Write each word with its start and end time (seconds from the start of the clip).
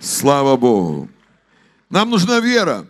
Слава 0.00 0.56
Богу. 0.56 1.08
Нам 1.90 2.10
нужна 2.10 2.40
вера. 2.40 2.86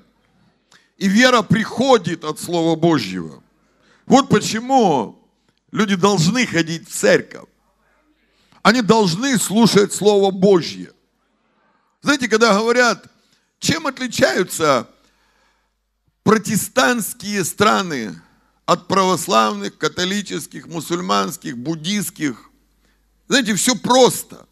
И 0.96 1.08
вера 1.08 1.42
приходит 1.42 2.25
от 2.25 2.41
Слова 2.41 2.75
Божьего. 2.77 3.42
Вот 4.06 4.29
почему 4.29 5.18
люди 5.71 5.94
должны 5.94 6.46
ходить 6.46 6.88
в 6.88 6.92
церковь. 6.92 7.48
Они 8.62 8.82
должны 8.82 9.38
слушать 9.38 9.92
Слово 9.92 10.30
Божье. 10.30 10.92
Знаете, 12.02 12.29
когда 12.29 12.59
говорят, 12.59 13.07
чем 13.61 13.86
отличаются 13.86 14.88
протестантские 16.25 17.45
страны 17.45 18.20
от 18.66 18.88
православных, 18.88 19.79
католических, 19.79 20.66
мусульманских, 20.66 21.56
буддийских, 21.56 22.50
знаете, 23.29 23.54
все 23.54 23.77
просто. 23.77 24.48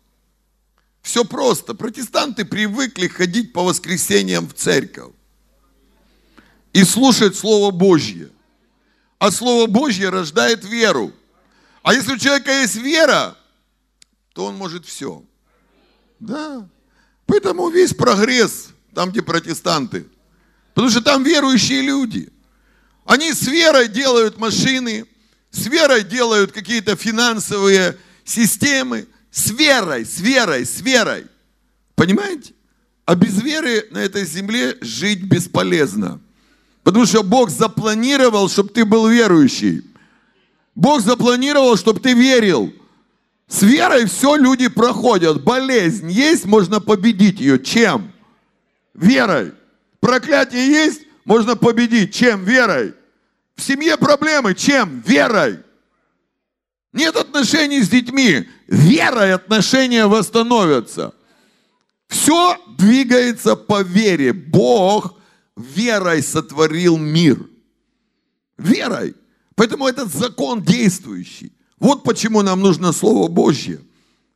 Все 1.06 1.24
просто. 1.24 1.72
Протестанты 1.72 2.44
привыкли 2.44 3.06
ходить 3.06 3.52
по 3.52 3.62
воскресеньям 3.62 4.48
в 4.48 4.54
церковь 4.54 5.12
и 6.72 6.82
слушать 6.82 7.36
Слово 7.36 7.70
Божье. 7.70 8.28
А 9.20 9.30
Слово 9.30 9.68
Божье 9.68 10.08
рождает 10.08 10.64
веру. 10.64 11.12
А 11.84 11.94
если 11.94 12.14
у 12.14 12.18
человека 12.18 12.50
есть 12.50 12.74
вера, 12.74 13.36
то 14.32 14.46
он 14.46 14.56
может 14.56 14.84
все. 14.84 15.22
Да. 16.18 16.68
Поэтому 17.26 17.68
весь 17.68 17.94
прогресс 17.94 18.70
там, 18.92 19.12
где 19.12 19.22
протестанты. 19.22 20.08
Потому 20.74 20.90
что 20.90 21.02
там 21.02 21.22
верующие 21.22 21.82
люди. 21.82 22.32
Они 23.04 23.32
с 23.32 23.42
верой 23.42 23.86
делают 23.86 24.38
машины, 24.38 25.06
с 25.52 25.66
верой 25.66 26.02
делают 26.02 26.50
какие-то 26.50 26.96
финансовые 26.96 27.96
системы, 28.24 29.06
с 29.36 29.50
верой, 29.50 30.06
с 30.06 30.18
верой, 30.18 30.64
с 30.64 30.80
верой. 30.80 31.26
Понимаете? 31.94 32.54
А 33.04 33.14
без 33.14 33.42
веры 33.42 33.86
на 33.90 33.98
этой 33.98 34.24
земле 34.24 34.78
жить 34.80 35.24
бесполезно. 35.24 36.20
Потому 36.82 37.04
что 37.04 37.22
Бог 37.22 37.50
запланировал, 37.50 38.48
чтобы 38.48 38.70
ты 38.70 38.86
был 38.86 39.06
верующий. 39.08 39.84
Бог 40.74 41.02
запланировал, 41.02 41.76
чтобы 41.76 42.00
ты 42.00 42.14
верил. 42.14 42.72
С 43.46 43.60
верой 43.60 44.06
все 44.06 44.36
люди 44.36 44.68
проходят. 44.68 45.44
Болезнь 45.44 46.10
есть, 46.10 46.46
можно 46.46 46.80
победить 46.80 47.38
ее. 47.38 47.62
Чем? 47.62 48.10
Верой. 48.94 49.52
Проклятие 50.00 50.66
есть, 50.66 51.02
можно 51.26 51.56
победить. 51.56 52.14
Чем? 52.14 52.42
Верой. 52.42 52.94
В 53.54 53.60
семье 53.60 53.98
проблемы. 53.98 54.54
Чем? 54.54 55.02
Верой. 55.06 55.58
Нет 56.94 57.16
отношений 57.16 57.82
с 57.82 57.90
детьми. 57.90 58.48
Верой 58.66 59.32
отношения 59.32 60.06
восстановятся. 60.06 61.14
Все 62.08 62.56
двигается 62.78 63.56
по 63.56 63.82
вере. 63.82 64.32
Бог 64.32 65.14
верой 65.56 66.22
сотворил 66.22 66.96
мир. 66.96 67.46
Верой. 68.58 69.14
Поэтому 69.54 69.86
этот 69.86 70.12
закон 70.12 70.62
действующий. 70.62 71.52
Вот 71.78 72.02
почему 72.02 72.42
нам 72.42 72.60
нужно 72.60 72.92
Слово 72.92 73.28
Божье. 73.28 73.80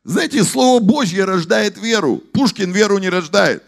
Знаете, 0.04 0.44
Слово 0.44 0.80
Божье 0.80 1.24
рождает 1.24 1.78
веру. 1.78 2.18
Пушкин 2.32 2.72
веру 2.72 2.98
не 2.98 3.08
рождает. 3.08 3.62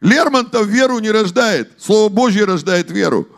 Лермонтов 0.00 0.66
веру 0.66 0.98
не 0.98 1.10
рождает. 1.10 1.72
Слово 1.78 2.08
Божье 2.08 2.44
рождает 2.44 2.90
веру. 2.90 3.28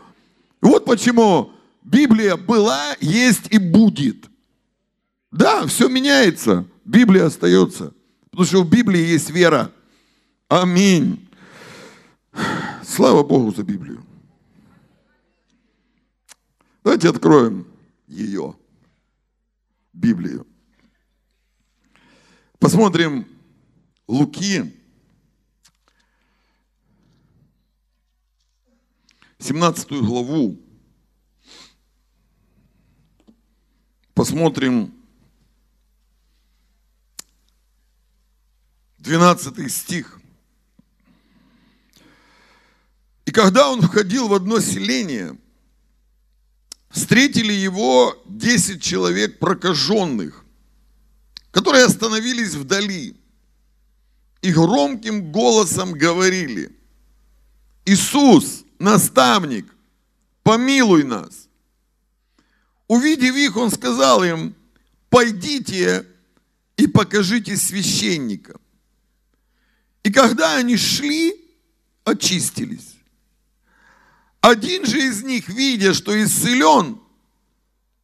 Вот 0.60 0.84
почему 0.84 1.52
Библия 1.82 2.36
была, 2.36 2.96
есть 3.00 3.46
и 3.50 3.58
будет. 3.58 4.27
Да, 5.30 5.66
все 5.66 5.88
меняется, 5.88 6.66
Библия 6.84 7.26
остается. 7.26 7.94
Потому 8.30 8.46
что 8.46 8.62
в 8.62 8.70
Библии 8.70 9.00
есть 9.00 9.30
вера. 9.30 9.70
Аминь. 10.48 11.28
Слава 12.82 13.22
Богу 13.22 13.52
за 13.54 13.62
Библию. 13.62 14.04
Давайте 16.82 17.10
откроем 17.10 17.66
ее, 18.06 18.56
Библию. 19.92 20.46
Посмотрим 22.58 23.26
Луки, 24.06 24.74
17 29.38 29.92
главу. 29.92 30.58
Посмотрим 34.14 34.97
12 38.98 39.72
стих. 39.72 40.20
И 43.24 43.30
когда 43.30 43.70
он 43.70 43.82
входил 43.82 44.28
в 44.28 44.34
одно 44.34 44.60
селение, 44.60 45.36
встретили 46.90 47.52
его 47.52 48.20
10 48.26 48.82
человек 48.82 49.38
прокаженных, 49.38 50.44
которые 51.50 51.84
остановились 51.84 52.54
вдали 52.54 53.16
и 54.40 54.52
громким 54.52 55.30
голосом 55.30 55.92
говорили, 55.92 56.74
Иисус, 57.84 58.64
наставник, 58.78 59.74
помилуй 60.42 61.04
нас. 61.04 61.48
Увидев 62.86 63.34
их, 63.36 63.56
он 63.56 63.70
сказал 63.70 64.24
им, 64.24 64.54
пойдите 65.10 66.06
и 66.76 66.86
покажите 66.86 67.56
священникам. 67.56 68.60
И 70.08 70.10
когда 70.10 70.56
они 70.56 70.78
шли, 70.78 71.34
очистились. 72.02 72.94
Один 74.40 74.86
же 74.86 75.06
из 75.06 75.22
них, 75.22 75.50
видя, 75.50 75.92
что 75.92 76.24
исцелен, 76.24 76.98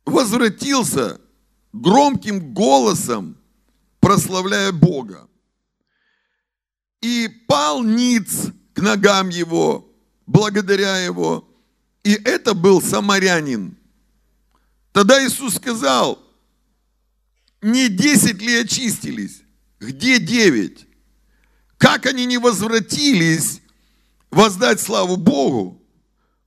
возвратился 0.05 1.19
громким 1.73 2.53
голосом, 2.53 3.39
прославляя 4.01 4.71
Бога. 4.71 5.27
И 7.01 7.31
пал 7.49 7.83
ниц 7.83 8.53
к 8.75 8.83
ногам 8.83 9.31
его, 9.31 9.91
благодаря 10.27 10.99
его. 10.99 11.49
И 12.03 12.13
это 12.13 12.53
был 12.53 12.83
самарянин– 12.83 13.79
Тогда 14.93 15.27
Иисус 15.27 15.55
сказал, 15.55 16.23
не 17.63 17.89
десять 17.89 18.43
ли 18.43 18.57
очистились? 18.57 19.41
Где 19.81 20.21
девять? 20.21 20.84
Как 21.79 22.07
они 22.07 22.27
не 22.27 22.39
возвратились 22.39 23.61
воздать 24.31 24.81
славу 24.81 25.17
Богу, 25.17 25.83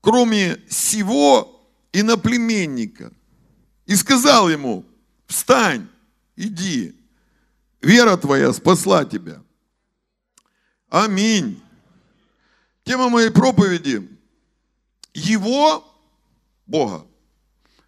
кроме 0.02 0.62
сего 0.70 1.70
иноплеменника? 1.94 3.12
И 3.86 3.96
сказал 3.96 4.50
ему, 4.50 4.86
встань, 5.28 5.88
иди, 6.36 6.96
вера 7.82 8.18
твоя 8.18 8.52
спасла 8.54 9.06
тебя. 9.06 9.42
Аминь. 10.90 11.62
Тема 12.84 13.10
моей 13.10 13.32
проповеди– 13.32 14.10
Его, 15.14 15.84
Бога, 16.66 17.06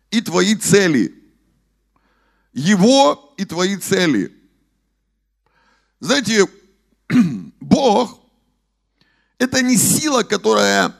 и 0.10 0.20
твои 0.20 0.56
цели. 0.56 1.14
Его 2.54 3.34
и 3.38 3.46
твои 3.46 3.78
цели. 3.78 4.36
Знаете, 6.00 6.48
Бог– 7.60 8.20
это 9.38 9.62
не 9.62 9.78
сила, 9.78 10.24
которая 10.24 10.96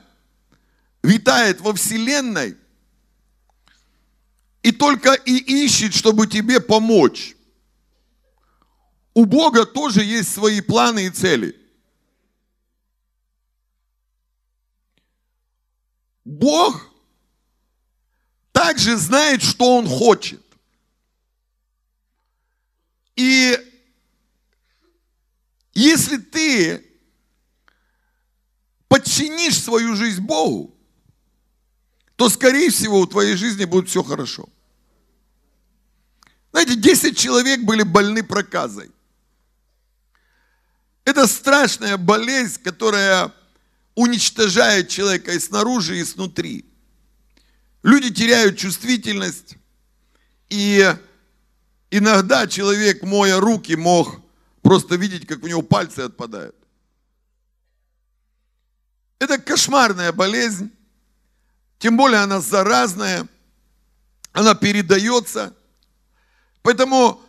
витает 1.02 1.60
во 1.60 1.74
Вселенной 1.74 2.56
и 4.62 4.72
только 4.72 5.12
и 5.12 5.36
ищет, 5.64 5.94
чтобы 5.94 6.26
тебе 6.26 6.60
помочь. 6.60 7.36
У 9.14 9.24
Бога 9.24 9.66
тоже 9.66 10.02
есть 10.02 10.32
свои 10.32 10.60
планы 10.60 11.06
и 11.06 11.10
цели. 11.10 11.56
Бог 16.24 16.90
также 18.52 18.96
знает, 18.96 19.42
что 19.42 19.76
он 19.76 19.88
хочет. 19.88 20.40
И 23.16 23.58
если 25.80 26.18
ты 26.18 26.84
подчинишь 28.88 29.58
свою 29.58 29.96
жизнь 29.96 30.20
Богу, 30.20 30.76
то, 32.16 32.28
скорее 32.28 32.68
всего, 32.70 33.00
у 33.00 33.06
твоей 33.06 33.34
жизни 33.34 33.64
будет 33.64 33.88
все 33.88 34.02
хорошо. 34.02 34.46
Знаете, 36.52 36.76
10 36.76 37.16
человек 37.16 37.62
были 37.62 37.82
больны 37.82 38.22
проказой. 38.22 38.90
Это 41.04 41.26
страшная 41.26 41.96
болезнь, 41.96 42.60
которая 42.62 43.32
уничтожает 43.94 44.90
человека 44.90 45.32
и 45.32 45.40
снаружи, 45.40 45.98
и 45.98 46.04
снутри. 46.04 46.66
Люди 47.82 48.12
теряют 48.12 48.58
чувствительность, 48.58 49.56
и 50.50 50.94
иногда 51.90 52.46
человек, 52.46 53.02
моя 53.02 53.40
руки, 53.40 53.76
мог 53.76 54.19
просто 54.62 54.96
видеть, 54.96 55.26
как 55.26 55.42
у 55.42 55.46
него 55.46 55.62
пальцы 55.62 56.00
отпадают. 56.00 56.56
Это 59.18 59.38
кошмарная 59.38 60.12
болезнь, 60.12 60.70
тем 61.78 61.96
более 61.96 62.20
она 62.20 62.40
заразная, 62.40 63.28
она 64.32 64.54
передается. 64.54 65.54
Поэтому, 66.62 67.20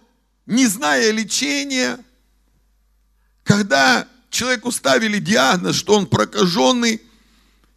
не 0.45 0.67
зная 0.67 1.11
лечения, 1.11 1.99
когда 3.43 4.07
человеку 4.29 4.71
ставили 4.71 5.19
диагноз, 5.19 5.75
что 5.75 5.95
он 5.95 6.07
прокаженный, 6.07 7.01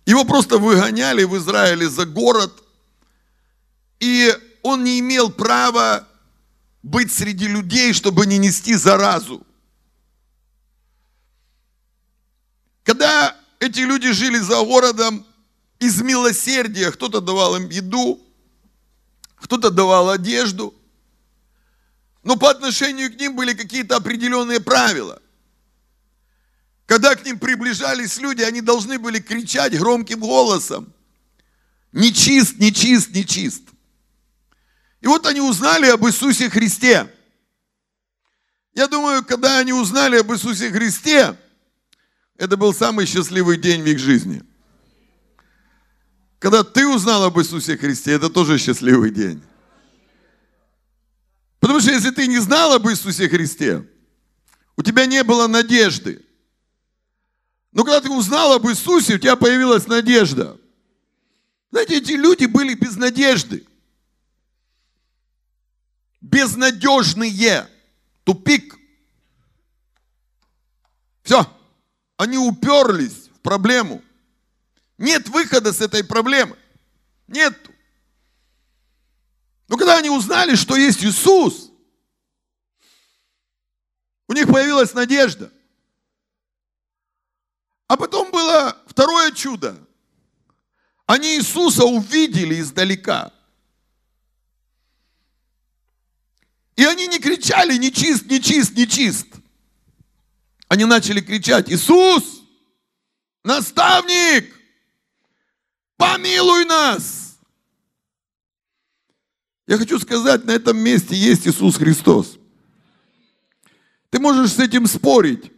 его 0.06 0.25
просто 0.25 0.59
выгоняли 0.59 1.25
в 1.25 1.37
Израиле 1.37 1.89
за 1.89 2.06
город, 2.06 2.62
и 4.01 4.33
он 4.62 4.85
не 4.85 5.01
имел 5.01 5.31
права 5.31 6.06
быть 6.85 7.13
среди 7.13 7.49
людей, 7.49 7.93
чтобы 7.93 8.27
не 8.27 8.39
нести 8.39 8.75
заразу. 8.75 9.45
Когда 12.85 13.37
эти 13.59 13.81
люди 13.81 14.13
жили 14.13 14.39
за 14.39 14.63
городом 14.65 15.27
из 15.79 16.01
милосердия. 16.01 16.91
Кто-то 16.91 17.21
давал 17.21 17.57
им 17.57 17.69
еду, 17.69 18.21
кто-то 19.37 19.71
давал 19.71 20.11
одежду. 20.11 20.75
Но 22.23 22.37
по 22.37 22.51
отношению 22.51 23.13
к 23.13 23.21
ним 23.21 23.37
были 23.37 23.55
какие-то 23.55 23.97
определенные 23.97 24.61
правила. 24.61 25.21
Когда 26.87 27.15
к 27.15 27.25
ним 27.25 27.39
приближались 27.39 28.19
люди, 28.19 28.43
они 28.43 28.61
должны 28.61 28.99
были 28.99 29.19
кричать 29.19 29.77
громким 29.79 30.21
голосом. 30.21 30.93
Нечист, 31.93 32.59
нечист, 32.59 33.11
нечист. 33.11 33.63
И 35.05 35.06
вот 35.06 35.27
они 35.27 35.43
узнали 35.43 35.85
об 35.91 36.06
Иисусе 36.06 36.49
Христе. 36.49 37.15
Я 38.73 38.89
думаю, 38.89 39.23
когда 39.23 39.59
они 39.59 39.75
узнали 39.75 40.17
об 40.17 40.33
Иисусе 40.33 40.71
Христе, 40.71 41.39
это 42.39 42.56
был 42.56 42.73
самый 42.73 43.05
счастливый 43.05 43.59
день 43.59 43.83
в 43.83 43.87
их 43.87 43.99
жизни. 43.99 44.43
Когда 46.39 46.65
ты 46.65 46.87
узнал 46.87 47.23
об 47.25 47.39
Иисусе 47.39 47.77
Христе, 47.77 48.12
это 48.12 48.31
тоже 48.31 48.56
счастливый 48.56 49.11
день. 49.11 49.43
Потому 51.61 51.81
что 51.81 51.91
если 51.91 52.11
ты 52.11 52.27
не 52.27 52.39
знал 52.39 52.73
об 52.73 52.89
Иисусе 52.89 53.29
Христе, 53.29 53.87
у 54.75 54.83
тебя 54.83 55.05
не 55.05 55.23
было 55.23 55.47
надежды. 55.49 56.25
Но 57.73 57.85
когда 57.85 58.01
ты 58.01 58.09
узнал 58.09 58.55
об 58.55 58.67
Иисусе, 58.69 59.17
у 59.17 59.19
тебя 59.19 59.37
появилась 59.37 59.87
надежда. 59.87 60.59
Знаете, 61.71 61.99
эти 61.99 62.12
люди 62.12 62.47
были 62.47 62.73
без 62.73 62.97
надежды. 62.97 63.67
Безнадежные. 66.25 67.69
Тупик. 68.25 68.79
Все. 71.23 71.47
Они 72.17 72.38
уперлись 72.38 73.29
в 73.35 73.41
проблему. 73.41 74.03
Нет 74.97 75.29
выхода 75.29 75.75
с 75.75 75.82
этой 75.82 76.03
проблемы. 76.03 76.56
Нету. 77.26 77.71
Но 79.69 79.76
когда 79.76 79.99
они 79.99 80.09
узнали, 80.09 80.55
что 80.55 80.76
есть 80.76 81.05
Иисус, 81.05 81.71
у 84.27 84.32
них 84.32 84.47
появилась 84.47 84.94
надежда. 84.94 85.53
А 87.87 87.99
потом 87.99 88.31
было 88.31 88.82
второе 88.87 89.31
чудо. 89.32 89.77
Они 91.05 91.37
Иисуса 91.37 91.85
увидели 91.85 92.61
издалека. 92.61 93.31
И 96.76 96.85
они 96.85 97.06
не 97.06 97.19
кричали, 97.19 97.76
не 97.76 97.93
чист, 97.93 98.26
не 98.26 98.41
чист, 98.41 98.76
не 98.76 98.87
чист. 98.88 99.26
Они 100.69 100.85
начали 100.85 101.21
кричать, 101.21 101.71
Иисус, 101.71 102.43
наставник, 103.44 104.53
помилуй 105.97 106.65
нас. 106.65 107.38
Я 109.67 109.79
хочу 109.79 109.99
сказать, 109.99 110.44
на 110.44 110.50
этом 110.50 110.76
месте 110.76 111.15
есть 111.15 111.47
Иисус 111.47 111.76
Христос. 111.76 112.38
Ты 114.11 114.19
можешь 114.19 114.53
с 114.53 114.59
этим 114.59 114.87
спорить. 114.87 115.50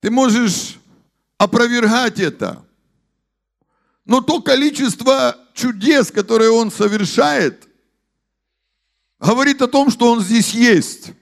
Ты 0.00 0.10
можешь 0.10 0.76
опровергать 1.38 2.18
это. 2.18 2.64
Но 4.04 4.20
то 4.20 4.40
количество 4.40 5.36
чудес, 5.54 6.10
которые 6.10 6.50
Он 6.50 6.70
совершает, 6.70 7.65
говорит 9.18 9.62
о 9.62 9.68
том, 9.68 9.90
что 9.90 10.10
Он 10.10 10.20
здесь 10.20 10.54
есть. 10.54 11.12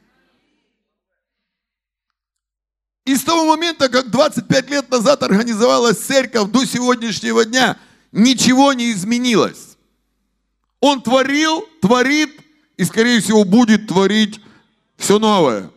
И 3.05 3.17
с 3.17 3.23
того 3.23 3.45
момента, 3.45 3.89
как 3.89 4.11
25 4.11 4.71
лет 4.71 4.91
назад 4.91 5.23
организовалась 5.23 5.99
церковь 5.99 6.51
до 6.51 6.65
сегодняшнего 6.65 7.45
дня, 7.45 7.79
ничего 8.13 8.73
не 8.73 8.93
изменилось. 8.93 9.77
Он 10.81 11.03
творил, 11.03 11.67
творит 11.83 12.41
и, 12.77 12.85
скорее 12.85 13.21
всего, 13.21 13.45
будет 13.45 13.89
творить 13.89 14.41
все 14.97 15.19
новое. 15.19 15.71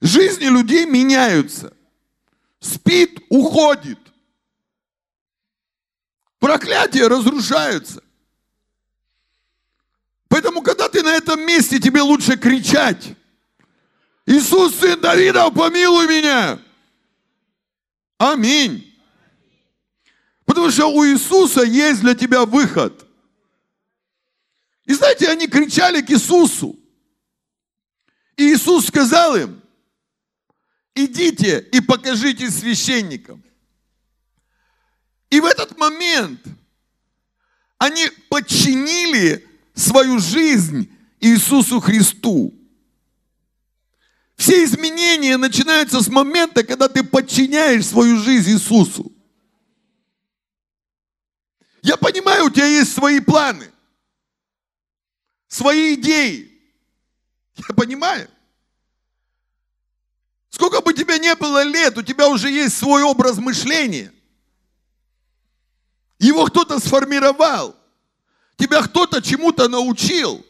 Жизни 0.00 0.44
людей 0.44 0.86
меняются. 0.86 1.74
Спит, 2.60 3.20
уходит. 3.28 3.98
Проклятия 6.38 7.08
разрушаются. 7.08 8.02
Поэтому, 10.28 10.62
когда 10.62 10.88
ты 10.88 11.02
на 11.02 11.14
этом 11.14 11.40
месте, 11.40 11.80
тебе 11.80 12.02
лучше 12.02 12.36
кричать. 12.36 13.14
Иисус, 14.26 14.74
сын 14.76 15.00
Давида, 15.00 15.50
помилуй 15.50 16.06
меня. 16.06 16.60
Аминь. 18.18 18.84
Потому 20.44 20.70
что 20.70 20.86
у 20.86 21.06
Иисуса 21.06 21.62
есть 21.62 22.02
для 22.02 22.14
тебя 22.14 22.44
выход. 22.44 23.06
И 24.84 24.92
знаете, 24.94 25.28
они 25.28 25.46
кричали 25.46 26.02
к 26.02 26.10
Иисусу. 26.10 26.78
И 28.36 28.52
Иисус 28.52 28.86
сказал 28.86 29.36
им, 29.36 29.62
идите 30.94 31.66
и 31.72 31.80
покажите 31.80 32.50
священникам. 32.50 33.42
И 35.30 35.40
в 35.40 35.44
этот 35.44 35.76
момент 35.78 36.40
они 37.78 38.08
подчинили 38.28 39.47
свою 39.78 40.18
жизнь 40.18 40.92
Иисусу 41.20 41.80
Христу. 41.80 42.54
Все 44.36 44.64
изменения 44.64 45.36
начинаются 45.36 46.00
с 46.00 46.08
момента, 46.08 46.62
когда 46.62 46.88
ты 46.88 47.02
подчиняешь 47.02 47.86
свою 47.86 48.18
жизнь 48.18 48.50
Иисусу. 48.50 49.12
Я 51.82 51.96
понимаю, 51.96 52.46
у 52.46 52.50
тебя 52.50 52.66
есть 52.66 52.92
свои 52.92 53.20
планы, 53.20 53.70
свои 55.48 55.94
идеи. 55.94 56.52
Я 57.56 57.74
понимаю. 57.74 58.28
Сколько 60.50 60.80
бы 60.80 60.92
тебе 60.92 61.18
не 61.18 61.34
было 61.34 61.62
лет, 61.62 61.96
у 61.98 62.02
тебя 62.02 62.28
уже 62.28 62.50
есть 62.50 62.76
свой 62.76 63.02
образ 63.02 63.38
мышления. 63.38 64.12
Его 66.18 66.46
кто-то 66.46 66.78
сформировал. 66.80 67.76
Тебя 68.58 68.82
кто-то 68.82 69.22
чему-то 69.22 69.68
научил. 69.68 70.44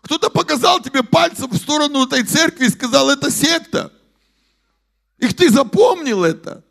Кто-то 0.00 0.30
показал 0.30 0.80
тебе 0.80 1.02
пальцем 1.02 1.50
в 1.50 1.56
сторону 1.56 2.06
этой 2.06 2.24
церкви 2.24 2.64
и 2.64 2.70
сказал, 2.70 3.10
это 3.10 3.30
секта. 3.30 3.92
Их 5.18 5.36
ты 5.36 5.50
запомнил 5.50 6.24
это. 6.24 6.64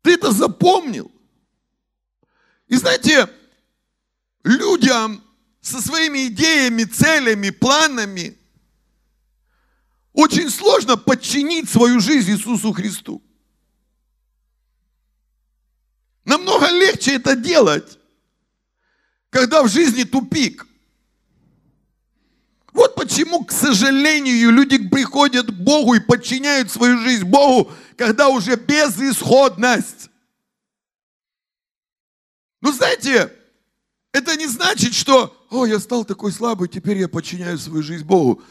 Ты 0.00 0.14
это 0.14 0.32
запомнил. 0.32 1.12
И 2.68 2.76
знаете, 2.76 3.28
людям 4.44 5.22
со 5.60 5.82
своими 5.82 6.28
идеями, 6.28 6.84
целями, 6.84 7.50
планами 7.50 8.38
очень 10.14 10.48
сложно 10.48 10.96
подчинить 10.96 11.68
свою 11.68 12.00
жизнь 12.00 12.30
Иисусу 12.30 12.72
Христу. 12.72 13.22
Намного 16.28 16.66
легче 16.66 17.14
это 17.14 17.34
делать, 17.34 17.98
когда 19.30 19.62
в 19.62 19.68
жизни 19.68 20.04
тупик. 20.04 20.66
Вот 22.74 22.94
почему, 22.96 23.46
к 23.46 23.50
сожалению, 23.50 24.50
люди 24.50 24.76
приходят 24.76 25.46
к 25.46 25.54
Богу 25.54 25.94
и 25.94 26.00
подчиняют 26.00 26.70
свою 26.70 26.98
жизнь 26.98 27.24
Богу, 27.24 27.72
когда 27.96 28.28
уже 28.28 28.56
безысходность. 28.56 30.10
Ну, 32.60 32.72
знаете, 32.72 33.32
это 34.12 34.36
не 34.36 34.48
значит, 34.48 34.92
что, 34.92 35.34
о, 35.48 35.64
я 35.64 35.78
стал 35.78 36.04
такой 36.04 36.30
слабый, 36.30 36.68
теперь 36.68 36.98
я 36.98 37.08
подчиняю 37.08 37.56
свою 37.56 37.82
жизнь 37.82 38.04
Богу. 38.04 38.42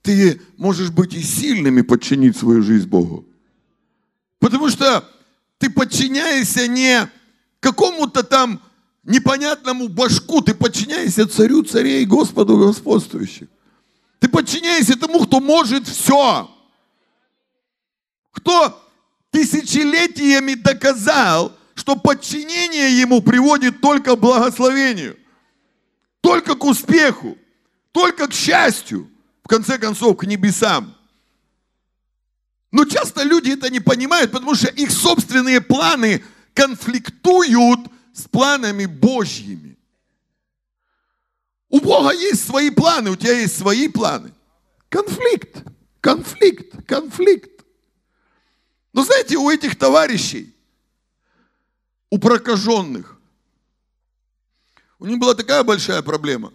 Ты 0.00 0.40
можешь 0.56 0.88
быть 0.88 1.12
и 1.12 1.20
сильным 1.22 1.78
и 1.78 1.82
подчинить 1.82 2.38
свою 2.38 2.62
жизнь 2.62 2.88
Богу. 2.88 3.28
Потому 4.38 4.70
что 4.70 5.06
ты 5.58 5.68
подчиняешься 5.68 6.66
не 6.66 7.10
какому-то 7.60 8.22
там 8.22 8.60
непонятному 9.04 9.88
башку, 9.88 10.40
ты 10.40 10.54
подчиняешься 10.54 11.28
царю 11.28 11.62
царей 11.62 12.04
Господу 12.04 12.58
господствующих. 12.58 13.48
Ты 14.18 14.28
подчиняешься 14.28 14.98
тому, 14.98 15.24
кто 15.24 15.40
может 15.40 15.86
все. 15.86 16.50
Кто 18.32 18.82
тысячелетиями 19.30 20.54
доказал, 20.54 21.56
что 21.74 21.96
подчинение 21.96 22.98
ему 22.98 23.20
приводит 23.20 23.80
только 23.80 24.16
к 24.16 24.20
благословению, 24.20 25.16
только 26.20 26.54
к 26.54 26.64
успеху, 26.64 27.36
только 27.92 28.28
к 28.28 28.32
счастью, 28.34 29.10
в 29.44 29.48
конце 29.48 29.78
концов, 29.78 30.16
к 30.16 30.24
небесам. 30.24 30.96
Но 32.72 32.84
часто 32.84 33.22
люди 33.22 33.50
это 33.50 33.70
не 33.70 33.80
понимают, 33.80 34.32
потому 34.32 34.54
что 34.54 34.68
их 34.68 34.90
собственные 34.90 35.60
планы 35.60 36.24
конфликтуют 36.56 37.80
с 38.14 38.22
планами 38.22 38.86
Божьими. 38.86 39.76
У 41.68 41.80
Бога 41.80 42.12
есть 42.12 42.46
свои 42.46 42.70
планы, 42.70 43.10
у 43.10 43.16
тебя 43.16 43.38
есть 43.38 43.58
свои 43.58 43.88
планы. 43.88 44.32
Конфликт, 44.88 45.62
конфликт, 46.00 46.86
конфликт. 46.86 47.64
Но 48.94 49.04
знаете, 49.04 49.36
у 49.36 49.50
этих 49.50 49.76
товарищей, 49.76 50.54
у 52.10 52.18
прокаженных, 52.18 53.20
у 54.98 55.04
них 55.04 55.18
была 55.18 55.34
такая 55.34 55.62
большая 55.62 56.00
проблема, 56.00 56.54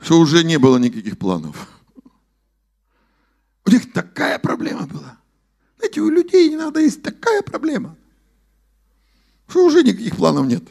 что 0.00 0.18
уже 0.18 0.42
не 0.44 0.58
было 0.58 0.78
никаких 0.78 1.18
планов. 1.18 1.68
У 3.66 3.70
них 3.70 3.92
такая 3.92 4.38
проблема 4.38 4.86
была. 4.86 5.18
Знаете, 5.76 6.00
у 6.00 6.08
людей 6.08 6.54
иногда 6.54 6.80
есть 6.80 7.02
такая 7.02 7.42
проблема, 7.42 7.96
что 9.52 9.66
уже 9.66 9.82
никаких 9.82 10.16
планов 10.16 10.46
нет. 10.46 10.62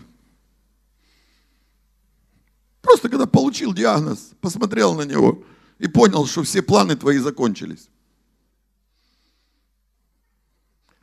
Просто 2.82 3.10
когда 3.10 3.28
получил 3.28 3.74
диагноз, 3.76 4.32
посмотрел 4.42 4.96
на 4.96 5.04
него 5.04 5.44
и 5.78 5.88
понял, 5.88 6.26
что 6.26 6.42
все 6.42 6.64
планы 6.64 6.96
твои 6.96 7.20
закончились. 7.20 7.90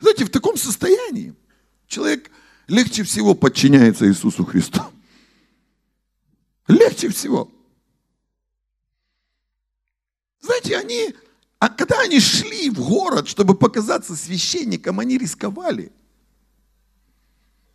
Знаете, 0.01 0.25
в 0.25 0.29
таком 0.29 0.57
состоянии 0.57 1.33
человек 1.87 2.29
легче 2.67 3.03
всего 3.03 3.33
подчиняется 3.33 4.09
Иисусу 4.09 4.43
Христу. 4.43 4.81
Легче 6.67 7.07
всего. 7.07 7.49
Знаете, 10.41 10.77
они, 10.77 11.15
а 11.59 11.69
когда 11.69 12.01
они 12.01 12.19
шли 12.19 12.69
в 12.71 12.85
город, 12.85 13.29
чтобы 13.29 13.55
показаться 13.55 14.17
священником, 14.17 14.99
они 14.99 15.17
рисковали. 15.17 15.93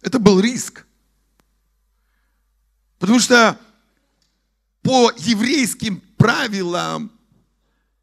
Это 0.04 0.18
был 0.18 0.38
риск. 0.38 0.86
Потому 2.98 3.18
что 3.18 3.58
по 4.82 5.10
еврейским 5.16 5.98
правилам, 6.18 7.10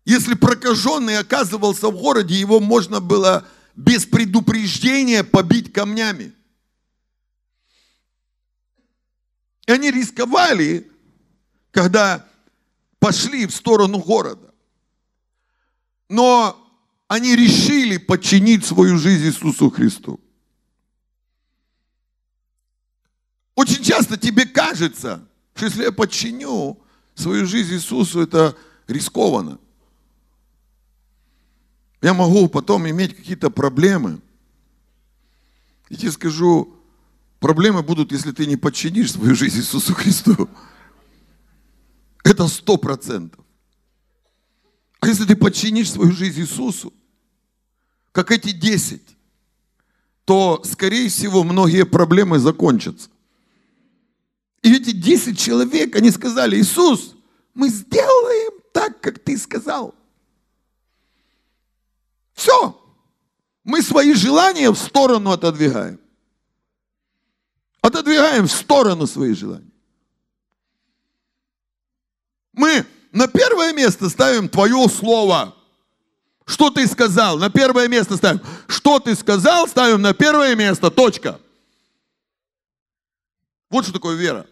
если 0.03 0.33
прокаженный 0.33 1.19
оказывался 1.19 1.89
в 1.89 1.97
городе, 1.97 2.33
его 2.33 2.59
можно 2.59 2.99
было 3.01 3.47
без 3.75 4.07
предупреждения 4.07 5.23
побить 5.23 5.71
камнями. 5.71 6.33
И 9.67 9.71
они 9.71 9.91
рисковали, 9.91 10.89
когда 11.69 12.27
пошли 12.97 13.45
в 13.45 13.51
сторону 13.51 13.99
города. 13.99 14.51
Но 16.09 16.57
они 17.07 17.35
решили 17.35 17.97
подчинить 17.97 18.65
свою 18.65 18.97
жизнь 18.97 19.25
Иисусу 19.25 19.69
Христу. 19.69 20.19
Очень 23.61 23.83
часто 23.83 24.17
тебе 24.17 24.47
кажется, 24.47 25.23
что 25.53 25.65
если 25.65 25.83
я 25.83 25.91
подчиню 25.91 26.81
свою 27.13 27.45
жизнь 27.45 27.73
Иисусу, 27.73 28.19
это 28.19 28.57
рискованно. 28.87 29.59
Я 32.01 32.15
могу 32.15 32.49
потом 32.49 32.89
иметь 32.89 33.15
какие-то 33.15 33.51
проблемы. 33.51 34.19
И 35.89 35.95
тебе 35.95 36.11
скажу, 36.11 36.75
проблемы 37.39 37.83
будут, 37.83 38.11
если 38.11 38.31
ты 38.31 38.47
не 38.47 38.55
подчинишь 38.55 39.11
свою 39.11 39.35
жизнь 39.35 39.59
Иисусу 39.59 39.93
Христу. 39.93 40.49
Это 42.23 42.47
сто 42.47 42.77
процентов. 42.77 43.45
А 45.01 45.07
если 45.07 45.25
ты 45.25 45.35
подчинишь 45.35 45.91
свою 45.91 46.11
жизнь 46.13 46.39
Иисусу, 46.39 46.91
как 48.11 48.31
эти 48.31 48.53
десять, 48.53 49.15
то, 50.25 50.63
скорее 50.65 51.09
всего, 51.09 51.43
многие 51.43 51.85
проблемы 51.85 52.39
закончатся. 52.39 53.10
И 54.61 54.75
эти 54.75 54.91
10 54.91 55.39
человек, 55.39 55.95
они 55.95 56.11
сказали, 56.11 56.57
Иисус, 56.57 57.15
мы 57.53 57.69
сделаем 57.69 58.53
так, 58.73 59.01
как 59.01 59.19
ты 59.19 59.37
сказал. 59.37 59.95
Все. 62.33 62.77
Мы 63.63 63.81
свои 63.81 64.13
желания 64.13 64.69
в 64.69 64.77
сторону 64.77 65.31
отодвигаем. 65.31 65.99
Отодвигаем 67.81 68.47
в 68.47 68.51
сторону 68.51 69.07
свои 69.07 69.33
желания. 69.33 69.71
Мы 72.53 72.85
на 73.11 73.27
первое 73.27 73.73
место 73.73 74.09
ставим 74.09 74.47
твое 74.47 74.87
слово. 74.89 75.55
Что 76.45 76.69
ты 76.69 76.85
сказал? 76.87 77.37
На 77.37 77.49
первое 77.49 77.87
место 77.87 78.17
ставим. 78.17 78.41
Что 78.67 78.99
ты 78.99 79.15
сказал, 79.15 79.67
ставим 79.67 80.01
на 80.01 80.13
первое 80.13 80.55
место. 80.55 80.91
Точка. 80.91 81.39
Вот 83.71 83.85
что 83.85 83.93
такое 83.93 84.15
вера. 84.17 84.45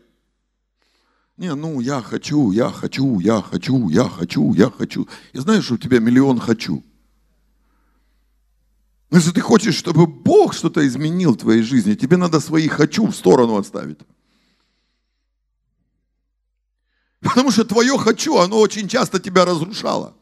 Не, 1.35 1.53
ну 1.53 1.81
я 1.81 2.01
хочу, 2.01 2.51
я 2.51 2.71
хочу, 2.71 3.19
я 3.19 3.41
хочу, 3.41 3.89
я 3.89 4.09
хочу, 4.09 4.53
я 4.53 4.71
хочу. 4.71 5.07
И 5.33 5.39
знаешь, 5.39 5.69
у 5.71 5.77
тебя 5.77 5.99
миллион 5.99 6.39
хочу. 6.39 6.83
Но 9.09 9.17
если 9.17 9.31
ты 9.31 9.41
хочешь, 9.41 9.75
чтобы 9.75 10.07
Бог 10.07 10.53
что-то 10.53 10.87
изменил 10.87 11.33
в 11.33 11.37
твоей 11.37 11.63
жизни, 11.63 11.95
тебе 11.95 12.17
надо 12.17 12.39
свои 12.39 12.67
хочу 12.67 13.07
в 13.07 13.15
сторону 13.15 13.57
отставить. 13.57 13.99
Потому 17.19 17.51
что 17.51 17.65
твое 17.65 17.97
хочу, 17.97 18.37
оно 18.37 18.59
очень 18.59 18.87
часто 18.87 19.19
тебя 19.19 19.43
разрушало. 19.45 20.15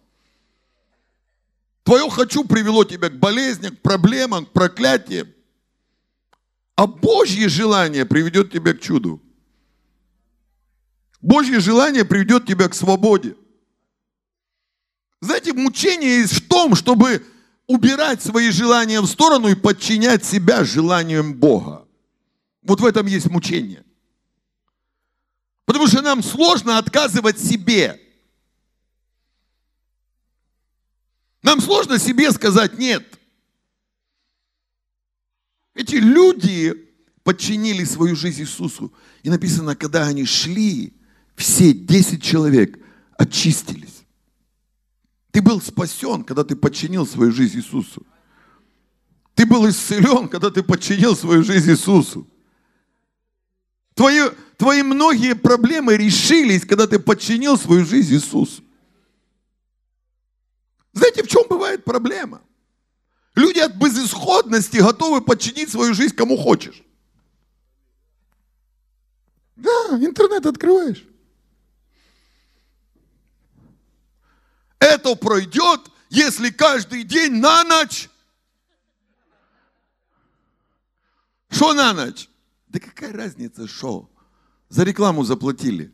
Твое 1.83 2.09
хочу 2.09 2.43
привело 2.43 2.83
тебя 2.83 3.09
к 3.09 3.19
болезням, 3.19 3.75
к 3.75 3.81
проблемам, 3.81 4.45
к 4.45 4.51
проклятиям. 4.51 5.27
А 6.77 6.85
Божье 6.85 7.49
желание 7.49 8.05
приведет 8.05 8.51
тебя 8.51 8.73
к 8.73 8.79
чуду. 8.79 9.19
Божье 11.19 11.59
желание 11.59 12.05
приведет 12.05 12.45
тебя 12.45 12.69
к 12.69 12.75
свободе. 12.75 13.35
Знаете, 15.19 15.53
мучение 15.53 16.19
есть 16.19 16.33
в 16.33 16.47
том, 16.47 16.75
чтобы 16.75 17.25
убирать 17.65 18.21
свои 18.21 18.51
желания 18.51 19.01
в 19.01 19.07
сторону 19.07 19.47
и 19.47 19.55
подчинять 19.55 20.23
себя 20.23 20.63
желаниям 20.63 21.33
Бога. 21.33 21.87
Вот 22.61 22.79
в 22.79 22.85
этом 22.85 23.07
есть 23.07 23.25
мучение. 23.25 23.83
Потому 25.65 25.87
что 25.87 26.03
нам 26.03 26.21
сложно 26.21 26.77
отказывать 26.77 27.39
себе. 27.39 27.99
Нам 31.41 31.59
сложно 31.59 31.97
себе 31.97 32.31
сказать 32.31 32.77
нет. 32.77 33.16
Эти 35.77 35.97
люди 35.97 36.73
подчинили 37.23 37.83
свою 37.83 38.15
жизнь 38.15 38.41
Иисусу. 38.41 38.91
И 39.21 39.29
написано, 39.29 39.75
когда 39.75 40.07
они 40.07 40.25
шли, 40.25 40.91
все 41.35 41.71
10 41.71 42.21
человек 42.21 42.79
очистились. 43.15 44.03
Ты 45.29 45.39
был 45.43 45.61
спасен, 45.61 46.23
когда 46.23 46.43
ты 46.43 46.55
подчинил 46.55 47.05
свою 47.05 47.31
жизнь 47.31 47.59
Иисусу. 47.59 48.03
Ты 49.35 49.45
был 49.45 49.69
исцелен, 49.69 50.29
когда 50.29 50.49
ты 50.49 50.63
подчинил 50.63 51.15
свою 51.15 51.43
жизнь 51.43 51.69
Иисусу. 51.69 52.27
Твои, 53.93 54.31
твои 54.57 54.81
многие 54.81 55.35
проблемы 55.35 55.95
решились, 55.95 56.65
когда 56.65 56.87
ты 56.87 56.97
подчинил 56.97 57.55
свою 57.55 57.85
жизнь 57.85 58.15
Иисусу. 58.15 58.63
Знаете, 60.91 61.21
в 61.21 61.27
чем 61.27 61.43
бывает 61.47 61.83
проблема? 61.83 62.41
Люди 63.37 63.59
от 63.59 63.75
безысходности 63.75 64.77
готовы 64.77 65.21
подчинить 65.21 65.69
свою 65.69 65.93
жизнь 65.93 66.15
кому 66.15 66.37
хочешь. 66.37 66.81
Да, 69.55 69.69
интернет 69.91 70.47
открываешь. 70.47 71.05
Это 74.79 75.15
пройдет, 75.15 75.81
если 76.09 76.49
каждый 76.49 77.03
день 77.03 77.33
на 77.33 77.63
ночь. 77.63 78.09
Что 81.51 81.75
на 81.75 81.93
ночь? 81.93 82.27
Да 82.69 82.79
какая 82.79 83.13
разница, 83.13 83.67
что? 83.67 84.09
За 84.69 84.83
рекламу 84.83 85.23
заплатили. 85.23 85.93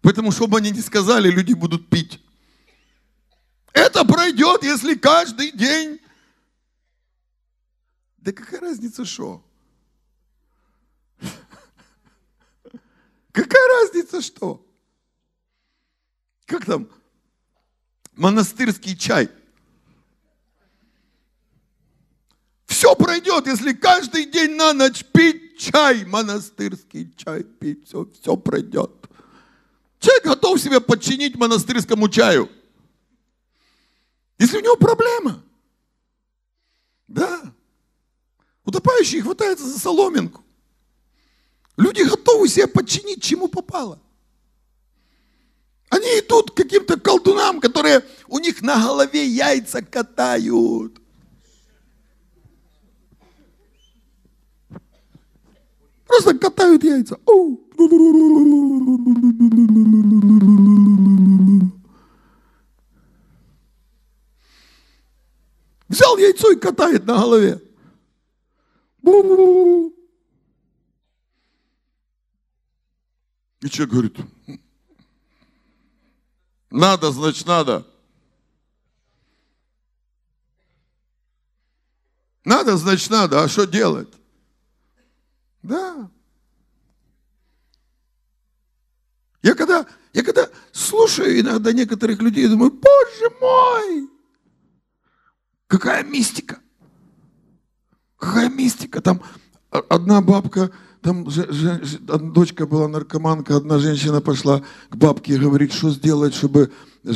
Поэтому, 0.00 0.32
чтобы 0.32 0.56
они 0.56 0.70
не 0.70 0.80
сказали, 0.80 1.30
люди 1.30 1.52
будут 1.52 1.90
пить. 1.90 2.24
Это 3.72 4.04
пройдет, 4.04 4.62
если 4.62 4.94
каждый 4.94 5.50
день. 5.52 6.00
Да 8.18 8.32
какая 8.32 8.60
разница, 8.60 9.04
что? 9.04 9.44
Какая 13.32 13.82
разница 13.82 14.20
что? 14.20 14.64
Как 16.44 16.64
там? 16.64 16.88
Монастырский 18.12 18.96
чай. 18.96 19.30
Все 22.66 22.94
пройдет, 22.94 23.46
если 23.46 23.72
каждый 23.72 24.26
день 24.26 24.56
на 24.56 24.72
ночь 24.72 25.04
пить 25.04 25.58
чай, 25.58 26.04
монастырский 26.04 27.12
чай 27.16 27.44
пить, 27.44 27.86
все, 27.86 28.08
все 28.20 28.36
пройдет. 28.36 28.90
Человек 30.00 30.24
готов 30.24 30.60
себя 30.60 30.80
подчинить 30.80 31.36
монастырскому 31.36 32.08
чаю. 32.08 32.50
Если 34.38 34.58
у 34.58 34.60
него 34.60 34.76
проблема. 34.76 35.42
Да. 37.08 37.52
Утопающий 38.64 39.20
хватается 39.20 39.66
за 39.66 39.78
соломинку. 39.78 40.42
Люди 41.76 42.02
готовы 42.02 42.48
себя 42.48 42.68
подчинить, 42.68 43.22
чему 43.22 43.48
попало. 43.48 44.00
Они 45.90 46.06
идут 46.20 46.50
к 46.50 46.54
каким-то 46.54 47.00
колдунам, 47.00 47.60
которые 47.60 48.04
у 48.26 48.38
них 48.38 48.62
на 48.62 48.80
голове 48.82 49.26
яйца 49.26 49.80
катают. 49.80 51.00
Просто 56.06 56.38
катают 56.38 56.84
яйца. 56.84 57.18
Взял 65.98 66.16
яйцо 66.16 66.52
и 66.52 66.56
катает 66.56 67.04
на 67.06 67.14
голове. 67.14 67.60
И 73.60 73.68
человек 73.68 73.92
говорит, 73.92 74.16
надо, 76.70 77.10
значит, 77.10 77.48
надо. 77.48 77.84
Надо, 82.44 82.76
значит, 82.76 83.10
надо. 83.10 83.42
А 83.42 83.48
что 83.48 83.66
делать? 83.66 84.12
Да. 85.64 86.08
Я 89.42 89.56
когда, 89.56 89.84
я 90.12 90.22
когда 90.22 90.48
слушаю 90.70 91.40
иногда 91.40 91.72
некоторых 91.72 92.22
людей, 92.22 92.46
думаю, 92.46 92.70
боже 92.70 93.30
мой, 93.40 94.17
какая 95.68 96.02
мистика. 96.02 96.58
Какая 98.16 98.48
мистика. 98.48 99.00
Там 99.00 99.22
одна 99.70 100.20
бабка 100.20 100.72
там 101.00 101.30
же, 101.30 101.46
же, 101.52 101.80
дочка 101.98 102.66
была 102.66 102.88
наркоманка, 102.88 103.56
одна 103.56 103.78
женщина 103.78 104.20
пошла 104.20 104.62
к 104.90 104.96
бабке 104.96 105.34
и 105.34 105.38
говорит, 105.38 105.72
что 105.72 105.90
сделать, 105.90 106.34
чтобы 106.34 106.70
э, 107.04 107.12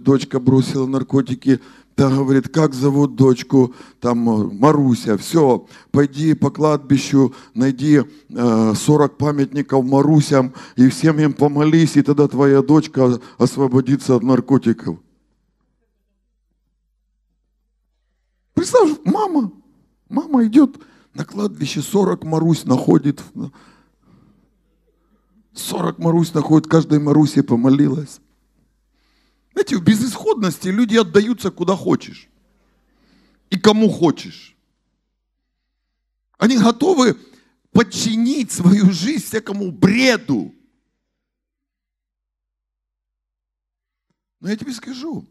дочка 0.00 0.40
бросила 0.40 0.86
наркотики. 0.86 1.60
Та 1.94 2.10
говорит, 2.10 2.50
как 2.50 2.74
зовут 2.74 3.16
дочку, 3.16 3.74
там 4.00 4.28
э, 4.28 4.50
Маруся, 4.52 5.16
все, 5.18 5.66
пойди 5.90 6.34
по 6.34 6.50
кладбищу, 6.50 7.34
найди 7.54 8.02
40 8.30 9.12
э, 9.12 9.14
памятников 9.16 9.84
Марусям 9.84 10.52
и 10.76 10.88
всем 10.88 11.18
им 11.18 11.32
помолись, 11.32 11.96
и 11.96 12.02
тогда 12.02 12.28
твоя 12.28 12.62
дочка 12.62 13.20
освободится 13.38 14.16
от 14.16 14.22
наркотиков. 14.22 14.98
Представь, 18.56 18.98
мама, 19.04 19.52
мама 20.08 20.46
идет 20.46 20.78
на 21.12 21.26
кладбище 21.26 21.82
40 21.82 22.24
Марусь 22.24 22.64
находит. 22.64 23.22
40 25.52 25.98
Марусь 25.98 26.32
находит, 26.32 26.66
каждая 26.66 26.98
Маруся 26.98 27.44
помолилась. 27.44 28.18
Знаете, 29.52 29.76
в 29.76 29.84
безысходности 29.84 30.68
люди 30.68 30.96
отдаются 30.96 31.50
куда 31.50 31.76
хочешь. 31.76 32.30
И 33.50 33.58
кому 33.58 33.90
хочешь. 33.90 34.56
Они 36.38 36.56
готовы 36.56 37.18
подчинить 37.72 38.52
свою 38.52 38.90
жизнь 38.90 39.26
всякому 39.26 39.70
бреду. 39.70 40.54
Но 44.40 44.48
я 44.48 44.56
тебе 44.56 44.72
скажу, 44.72 45.26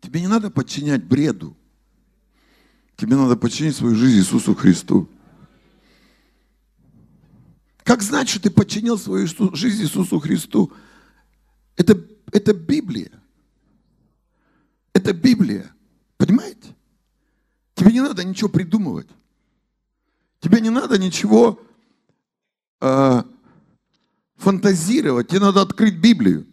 тебе 0.00 0.20
не 0.20 0.26
надо 0.26 0.50
подчинять 0.50 1.04
бреду. 1.04 1.56
Тебе 3.02 3.16
надо 3.16 3.34
подчинить 3.34 3.74
свою 3.74 3.96
жизнь 3.96 4.20
Иисусу 4.20 4.54
Христу. 4.54 5.08
Как 7.82 8.00
знать, 8.00 8.28
что 8.28 8.40
ты 8.40 8.48
подчинил 8.48 8.96
свою 8.96 9.26
жизнь 9.26 9.82
Иисусу 9.82 10.20
Христу? 10.20 10.72
Это, 11.74 12.00
это 12.30 12.54
Библия. 12.54 13.10
Это 14.92 15.12
Библия. 15.12 15.74
Понимаете? 16.16 16.76
Тебе 17.74 17.90
не 17.90 18.00
надо 18.02 18.22
ничего 18.22 18.48
придумывать. 18.48 19.08
Тебе 20.38 20.60
не 20.60 20.70
надо 20.70 20.96
ничего 20.96 21.60
э, 22.80 23.22
фантазировать. 24.36 25.26
Тебе 25.26 25.40
надо 25.40 25.62
открыть 25.62 25.96
Библию. 25.96 26.46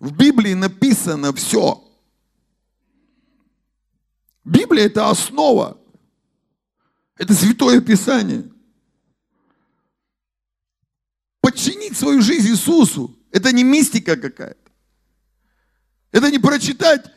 В 0.00 0.10
Библии 0.10 0.54
написано 0.54 1.32
все. 1.32 1.83
Библия– 4.44 4.84
это 4.86 5.08
основа. 5.08 5.80
Это 7.16 7.34
Святое 7.34 7.80
Писание. 7.80 8.50
Подчинить 11.40 11.96
свою 11.96 12.20
жизнь 12.22 12.48
Иисусу– 12.48 13.16
это 13.30 13.52
не 13.52 13.64
мистика 13.64 14.16
какая-то. 14.16 14.70
Это 16.10 16.30
не 16.30 16.38
прочитать 16.38 17.10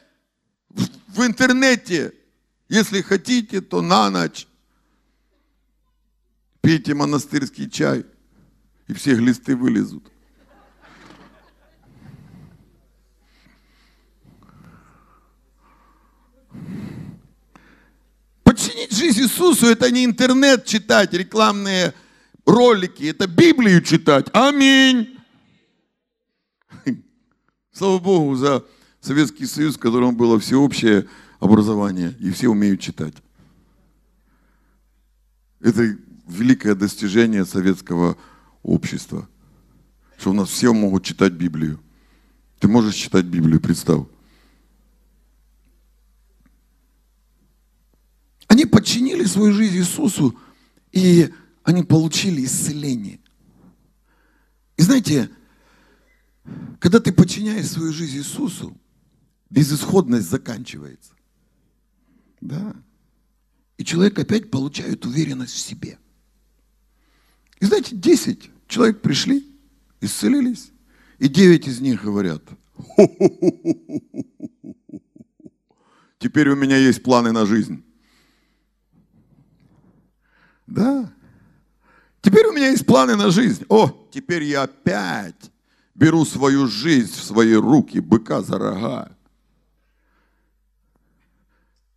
в 0.69 1.21
интернете. 1.23 2.13
Если 2.69 3.01
хотите, 3.01 3.61
то 3.61 3.81
на 3.81 4.09
ночь 4.09 4.47
пейте 6.61 6.93
монастырский 6.93 7.69
чай, 7.69 8.05
и 8.87 8.93
все 8.93 9.15
глисты 9.15 9.55
вылезут. 9.55 10.11
Подчинить 18.43 18.86
жизнь 18.97 19.21
Иисусу– 19.21 19.67
это 19.67 19.89
не 19.91 20.03
интернет 20.03 20.65
читать, 20.65 21.13
рекламные 21.13 21.93
ролики, 22.45 23.03
это 23.03 23.27
Библию 23.27 23.81
читать. 23.81 24.27
Аминь. 24.33 25.17
Слава 27.71 27.99
Богу 27.99 28.35
за 28.35 28.65
Советский 28.99 29.45
Союз, 29.45 29.75
в 29.75 29.79
котором 29.79 30.15
было 30.15 30.39
всеобщее 30.39 31.07
образование, 31.39 32.15
и 32.19 32.31
все 32.31 32.47
умеют 32.49 32.81
читать. 32.81 33.13
Это 35.59 35.95
великое 36.27 36.75
достижение 36.75 37.45
советского 37.45 38.17
общества, 38.63 39.29
что 40.17 40.31
у 40.31 40.33
нас 40.33 40.49
все 40.49 40.73
могут 40.73 41.03
читать 41.03 41.33
Библию. 41.33 41.79
Ты 42.59 42.67
можешь 42.67 42.95
читать 42.95 43.25
Библию, 43.25 43.61
представь. 43.61 44.07
Они 48.47 48.65
подчинили 48.65 49.25
свою 49.25 49.53
жизнь 49.53 49.77
Иисусу, 49.77 50.37
и 50.91 51.33
они 51.63 51.83
получили 51.83 52.45
исцеление. 52.45 53.19
И 54.77 54.81
знаете, 54.81 55.29
когда 56.79 56.99
ты 56.99 57.11
подчиняешь 57.11 57.67
свою 57.67 57.91
жизнь 57.91 58.17
Иисусу, 58.17 58.77
безысходность 59.49 60.29
заканчивается. 60.29 61.11
Да. 62.41 62.75
И 63.77 63.83
человек 63.83 64.17
опять 64.17 64.49
получает 64.49 65.05
уверенность 65.05 65.53
в 65.53 65.59
себе. 65.59 65.99
И 67.59 67.65
знаете, 67.65 67.95
10 67.95 68.49
человек 68.67 69.01
пришли, 69.01 69.45
исцелились, 69.99 70.71
и 71.19 71.27
9 71.27 71.67
из 71.67 71.79
них 71.81 72.03
говорят, 72.03 72.43
теперь 76.19 76.49
у 76.49 76.55
меня 76.55 76.77
есть 76.77 77.03
планы 77.03 77.31
на 77.31 77.45
жизнь. 77.45 77.83
Да. 80.67 81.11
Теперь 82.21 82.45
у 82.47 82.51
меня 82.51 82.69
есть 82.69 82.85
планы 82.85 83.15
на 83.15 83.31
жизнь. 83.31 83.65
О, 83.69 84.07
теперь 84.11 84.43
я 84.43 84.63
опять 84.63 85.51
беру 85.95 86.25
свою 86.25 86.67
жизнь 86.67 87.11
в 87.11 87.23
свои 87.23 87.53
руки, 87.53 87.99
быка 87.99 88.41
за 88.41 88.59
рога. 88.59 89.11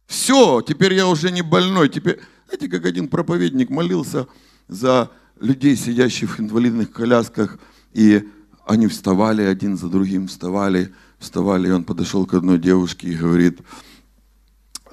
Все, 0.06 0.60
теперь 0.62 0.94
я 0.94 1.06
уже 1.06 1.30
не 1.30 1.42
больной. 1.42 1.88
Теперь, 1.88 2.20
знаете, 2.46 2.68
как 2.68 2.84
один 2.84 3.08
проповедник 3.08 3.70
молился 3.70 4.26
за 4.68 5.10
людей, 5.40 5.76
сидящих 5.76 6.38
в 6.38 6.40
инвалидных 6.40 6.92
колясках, 6.92 7.58
и 7.92 8.28
они 8.66 8.86
вставали 8.86 9.42
один 9.42 9.76
за 9.76 9.88
другим, 9.88 10.28
вставали, 10.28 10.92
вставали, 11.18 11.68
и 11.68 11.72
он 11.72 11.84
подошел 11.84 12.26
к 12.26 12.34
одной 12.34 12.58
девушке 12.58 13.08
и 13.08 13.16
говорит, 13.16 13.60
«А, 13.60 13.64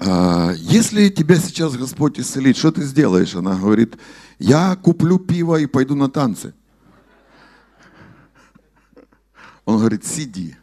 если 0.00 1.08
тебя 1.08 1.36
сейчас 1.36 1.76
Господь 1.76 2.20
исцелит, 2.20 2.56
что 2.56 2.70
ты 2.70 2.82
сделаешь? 2.82 3.34
Она 3.34 3.56
говорит, 3.56 3.96
я 4.38 4.76
куплю 4.76 5.18
пиво 5.18 5.56
и 5.56 5.66
пойду 5.66 5.94
на 5.94 6.08
танцы. 6.08 6.54
Он 9.64 9.78
говорит, 9.78 10.06
сиди. 10.06 10.56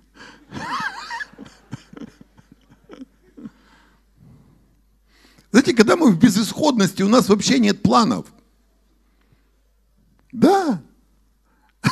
Знаете, 5.51 5.73
когда 5.73 5.95
мы 5.95 6.11
в 6.11 6.19
безысходности, 6.19 7.01
у 7.01 7.07
нас 7.07 7.29
вообще 7.29 7.59
нет 7.59 7.81
планов. 7.81 8.25
Да. 10.33 10.81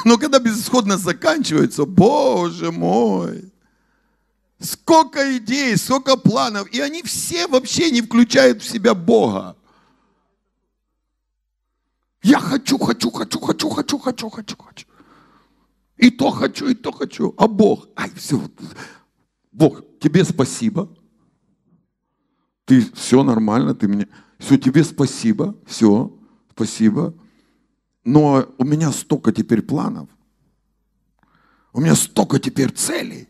Но 0.04 0.18
когда 0.18 0.40
безысходность 0.40 1.04
заканчивается, 1.04 1.86
Боже 1.86 2.72
мой, 2.72 3.53
сколько 4.60 5.38
идей, 5.38 5.78
сколько 5.78 6.18
планов, 6.18 6.72
и 6.72 6.80
они 6.80 7.04
все 7.04 7.48
вообще 7.48 7.92
не 7.92 8.02
включают 8.02 8.62
в 8.62 8.70
себя 8.70 8.94
Бога. 8.94 9.56
Я 12.22 12.40
хочу, 12.40 12.78
хочу, 12.78 13.12
хочу, 13.12 13.40
хочу, 13.40 13.70
хочу, 13.70 14.00
хочу, 14.00 14.30
хочу, 14.30 14.58
хочу. 14.58 14.88
И 15.98 16.10
то 16.10 16.32
хочу, 16.32 16.70
и 16.70 16.74
то 16.74 16.92
хочу. 16.92 17.34
А 17.38 17.48
Бог, 17.48 17.88
ай, 17.96 18.10
все. 18.16 18.42
Бог, 19.52 19.84
тебе 20.00 20.24
спасибо. 20.24 20.90
Ты 22.66 22.82
все 22.94 23.24
нормально, 23.24 23.76
ты 23.76 23.88
мне... 23.88 24.08
Все, 24.40 24.58
тебе 24.58 24.84
спасибо, 24.84 25.56
все, 25.66 26.18
спасибо. 26.52 27.14
Но 28.04 28.46
у 28.58 28.64
меня 28.66 28.92
столько 28.92 29.32
теперь 29.32 29.62
планов. 29.62 30.10
У 31.72 31.82
меня 31.82 31.96
столько 31.96 32.40
теперь 32.40 32.72
целей. 32.72 33.28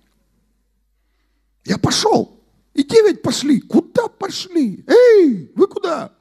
Я 1.65 1.77
пошел. 1.77 2.43
И 2.73 2.83
девять 2.83 3.21
пошли. 3.21 3.61
Куда 3.61 4.07
пошли? 4.07 4.83
Эй, 4.87 5.51
вы 5.55 5.67
куда? 5.67 6.13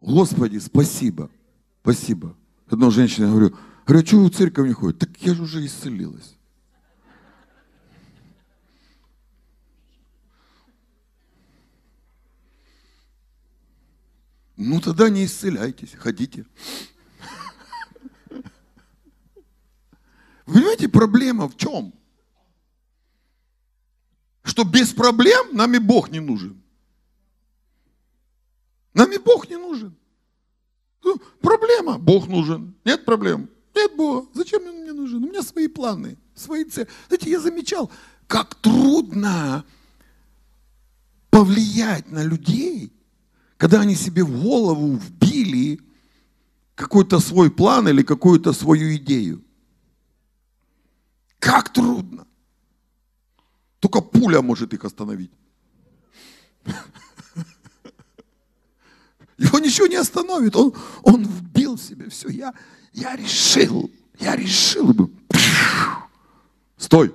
Господи, 0.00 0.58
спасибо. 0.58 1.30
Спасибо. 1.82 2.36
Одной 2.68 2.90
женщине 2.90 3.28
говорю, 3.28 3.56
говорю, 3.86 4.02
а 4.02 4.06
что 4.06 4.16
вы 4.18 4.30
в 4.30 4.34
церковь 4.34 4.68
не 4.68 4.74
ходите? 4.74 5.06
Так 5.06 5.16
я 5.18 5.34
же 5.34 5.42
уже 5.42 5.64
исцелилась. 5.66 6.36
Ну 14.56 14.80
тогда 14.80 15.10
не 15.10 15.24
исцеляйтесь, 15.24 15.94
ходите. 15.94 16.46
Вы 20.46 20.54
понимаете, 20.54 20.88
проблема 20.88 21.48
в 21.48 21.56
чем? 21.56 21.92
Что 24.44 24.64
без 24.64 24.92
проблем 24.92 25.48
нам 25.52 25.74
и 25.74 25.78
Бог 25.78 26.10
не 26.10 26.20
нужен. 26.20 26.62
Нам 28.92 29.10
и 29.10 29.18
Бог 29.18 29.48
не 29.48 29.56
нужен. 29.56 29.96
Ну, 31.02 31.20
проблема. 31.40 31.98
Бог 31.98 32.28
нужен. 32.28 32.74
Нет 32.84 33.04
проблем. 33.04 33.48
Нет 33.74 33.96
Бога. 33.96 34.28
Зачем 34.34 34.66
он 34.66 34.82
мне 34.82 34.92
нужен? 34.92 35.24
У 35.24 35.28
меня 35.28 35.42
свои 35.42 35.66
планы, 35.66 36.18
свои 36.34 36.64
цели. 36.64 36.86
Знаете, 37.08 37.30
я 37.30 37.40
замечал, 37.40 37.90
как 38.26 38.54
трудно 38.56 39.64
повлиять 41.30 42.10
на 42.12 42.22
людей, 42.22 42.92
когда 43.56 43.80
они 43.80 43.96
себе 43.96 44.22
в 44.24 44.42
голову 44.42 44.94
вбили 44.94 45.80
какой-то 46.74 47.18
свой 47.18 47.50
план 47.50 47.88
или 47.88 48.02
какую-то 48.02 48.52
свою 48.52 48.94
идею. 48.96 49.42
Как 51.38 51.72
трудно. 51.72 52.26
Только 53.84 54.00
пуля 54.00 54.40
может 54.40 54.72
их 54.72 54.82
остановить. 54.86 55.30
Его 59.36 59.58
ничего 59.58 59.86
не 59.86 59.96
остановит. 59.96 60.56
Он, 60.56 60.74
он 61.02 61.26
вбил 61.26 61.76
себе 61.76 62.08
все. 62.08 62.30
Я, 62.30 62.54
я 62.94 63.14
решил. 63.14 63.90
Я 64.18 64.36
решил. 64.36 65.10
Стой. 66.78 67.14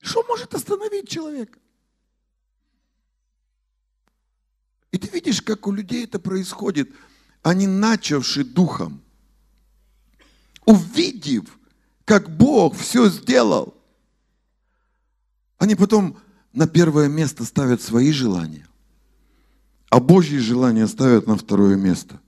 Что 0.00 0.22
может 0.28 0.54
остановить 0.54 1.08
человека? 1.08 1.58
И 4.92 4.98
ты 4.98 5.08
видишь, 5.08 5.42
как 5.42 5.66
у 5.66 5.72
людей 5.72 6.04
это 6.04 6.20
происходит. 6.20 6.94
Они 7.42 7.66
начавши 7.66 8.44
духом, 8.44 9.02
увидев, 10.64 11.58
как 12.10 12.28
Бог 12.28 12.74
все 12.74 13.08
сделал, 13.08 13.72
они 15.58 15.76
потом 15.76 16.18
на 16.52 16.66
первое 16.66 17.06
место 17.06 17.44
ставят 17.44 17.82
свои 17.82 18.10
желания, 18.10 18.66
а 19.90 20.00
Божьи 20.00 20.38
желания 20.38 20.88
ставят 20.88 21.28
на 21.28 21.36
второе 21.36 21.76
место, 21.76 22.20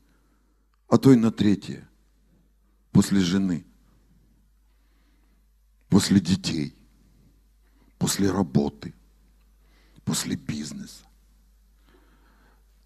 а 0.88 0.99
то 0.99 1.12
и 1.12 1.16
на 1.16 1.33
третье, 1.33 1.88
после 2.92 3.18
жены, 3.18 3.64
после 5.88 6.21
детей, 6.21 6.77
после 7.99 8.31
работы, 8.31 8.95
после 10.05 10.37
бизнеса. 10.37 11.03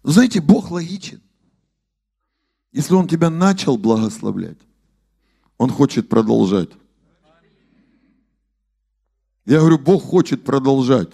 Знаете, 0.01 0.41
Бог 0.41 0.71
логичен. 0.71 1.21
Если 2.71 2.95
Он 2.95 3.07
тебя 3.07 3.29
начал 3.29 3.77
благословлять, 3.77 4.57
Он 5.59 5.69
хочет 5.69 6.09
продолжать. 6.09 6.71
Я 9.47 9.59
говорю, 9.59 9.79
Бог 9.79 10.03
хочет 10.03 10.43
продолжать. 10.43 11.09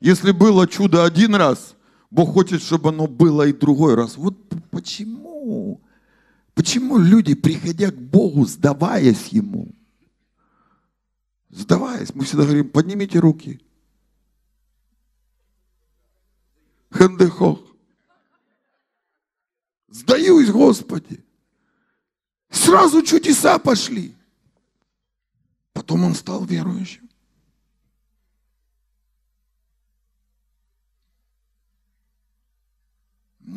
Если 0.00 0.32
было 0.32 0.66
чудо 0.66 1.04
один 1.04 1.36
раз, 1.36 1.76
Бог 2.10 2.32
хочет, 2.32 2.60
чтобы 2.60 2.88
оно 2.88 3.06
было 3.06 3.46
и 3.46 3.52
другой 3.52 3.94
раз. 3.94 4.16
Вот 4.16 4.36
почему? 4.70 5.80
Почему 6.54 6.98
люди, 6.98 7.34
приходя 7.34 7.92
к 7.92 7.96
Богу, 7.96 8.46
сдаваясь 8.46 9.28
Ему, 9.28 9.68
сдаваясь, 11.50 12.12
мы 12.16 12.24
всегда 12.24 12.42
говорим, 12.42 12.68
поднимите 12.68 13.20
руки. 13.20 13.60
Хендехох. 16.92 17.60
Сдаюсь, 19.88 20.50
Господи. 20.50 21.24
Сразу 22.50 23.02
чудеса 23.02 23.60
пошли. 23.60 24.16
Потом 25.72 26.02
он 26.02 26.16
стал 26.16 26.44
верующим. 26.44 27.09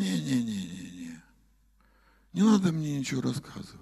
Не-не-не-не-не. 0.04 1.22
Не 2.34 2.42
надо 2.42 2.72
мне 2.72 3.00
ничего 3.00 3.22
рассказывать. 3.22 3.80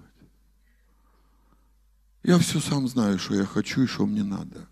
Я 2.22 2.38
все 2.38 2.60
сам 2.60 2.86
знаю, 2.86 3.18
что 3.18 3.34
я 3.34 3.44
хочу 3.44 3.82
и 3.82 3.86
что 3.86 4.06
мне 4.06 4.22
надо. 4.22 4.68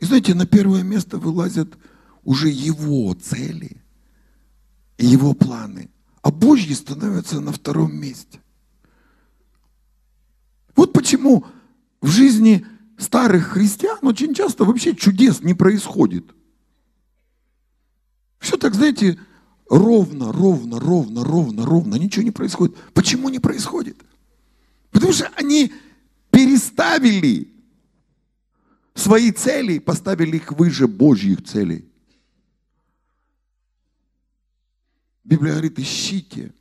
И 0.00 0.06
знаете, 0.06 0.34
на 0.34 0.46
первое 0.46 0.82
место 0.82 1.18
вылазят 1.18 1.76
уже 2.22 2.48
его 2.48 3.12
цели 3.14 3.82
и 4.96 5.06
его 5.06 5.34
планы– 5.34 5.90
а 6.28 6.30
Божьи 6.30 6.74
становятся 6.74 7.40
на 7.40 7.52
втором 7.52 7.96
месте. 7.96 8.40
Вот 10.76 10.92
почему 10.92 11.46
в 12.02 12.08
жизни 12.08 12.66
старых 12.98 13.48
христиан 13.52 13.98
очень 14.02 14.34
часто 14.34 14.64
вообще 14.64 14.94
чудес 14.94 15.40
не 15.40 15.54
происходит. 15.54 16.26
Все 18.38 18.58
так, 18.58 18.74
знаете, 18.74 19.18
ровно, 19.68 20.32
ровно, 20.32 20.80
ровно, 20.80 21.24
ровно, 21.24 21.64
ровно, 21.64 21.94
ничего 21.96 22.24
не 22.24 22.30
происходит. 22.30 22.76
Почему 22.94 23.28
не 23.28 23.38
происходит? 23.38 23.96
Потому 24.90 25.12
что 25.12 25.28
они 25.36 25.72
переставили 26.30 27.52
свои 28.94 29.30
цели, 29.30 29.78
поставили 29.78 30.36
их 30.36 30.52
выше 30.52 30.86
Божьих 30.86 31.44
целей. 31.44 31.88
Библия 35.24 35.52
говорит, 35.52 35.78
ищите. 35.78 36.52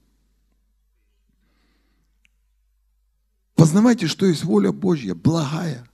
Познавайте, 3.55 4.07
что 4.07 4.25
есть 4.25 4.43
воля 4.43 4.71
Божья, 4.71 5.15
благая, 5.15 5.87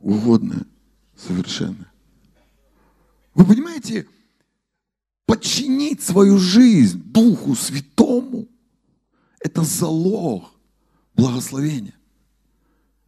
угодная, 0.00 0.64
совершенная. 1.16 1.92
Вы 3.34 3.44
понимаете, 3.44 4.08
подчинить 5.26 6.02
свою 6.02 6.38
жизнь 6.38 7.02
Духу 7.04 7.54
Святому– 7.54 8.48
это 9.40 9.62
залог 9.62 10.50
благословения. 11.14 11.94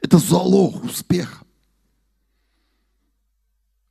Это 0.01 0.19
залог 0.19 0.85
успеха. 0.85 1.45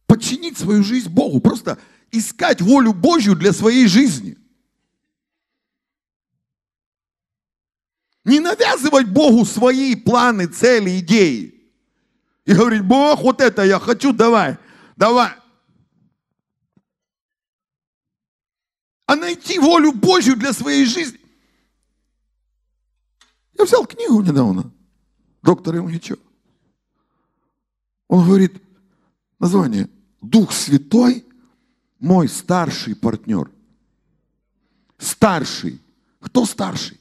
Подчинить 0.05 0.57
свою 0.57 0.83
жизнь 0.83 1.09
Богу, 1.09 1.39
просто 1.41 1.77
искать 2.11 2.61
волю 2.61 2.93
Божью 2.93 3.35
для 3.35 3.53
своей 3.53 3.87
жизни– 3.87 4.37
Не 8.27 8.41
навязывать 8.41 9.07
Богу 9.07 9.45
свои 9.45 9.95
планы, 9.95 10.47
цели, 10.47 10.99
идеи. 10.99 11.55
И 12.43 12.53
говорить, 12.53 12.83
Бог, 12.83 13.21
вот 13.21 13.39
это 13.39 13.63
я 13.63 13.79
хочу, 13.79 14.11
давай, 14.11 14.57
давай. 14.97 15.31
А 19.07 19.15
найти 19.15 19.57
волю 19.57 19.93
Божью 19.93 20.35
для 20.35 20.53
своей 20.53 20.85
жизни. 20.85 21.19
Я 23.57 23.65
взял 23.65 23.85
книгу 23.85 24.21
недавно. 24.21 24.71
доктор 25.41 25.77
Имгичев. 25.77 26.19
Он 28.09 28.25
говорит, 28.25 28.61
название, 29.39 29.89
Дух 30.21 30.51
Святой 30.51 31.25
мой 31.99 32.27
старший 32.27 32.95
партнер. 32.95 33.49
Старший. 34.97 35.81
Кто 36.19 36.45
старший? 36.45 36.99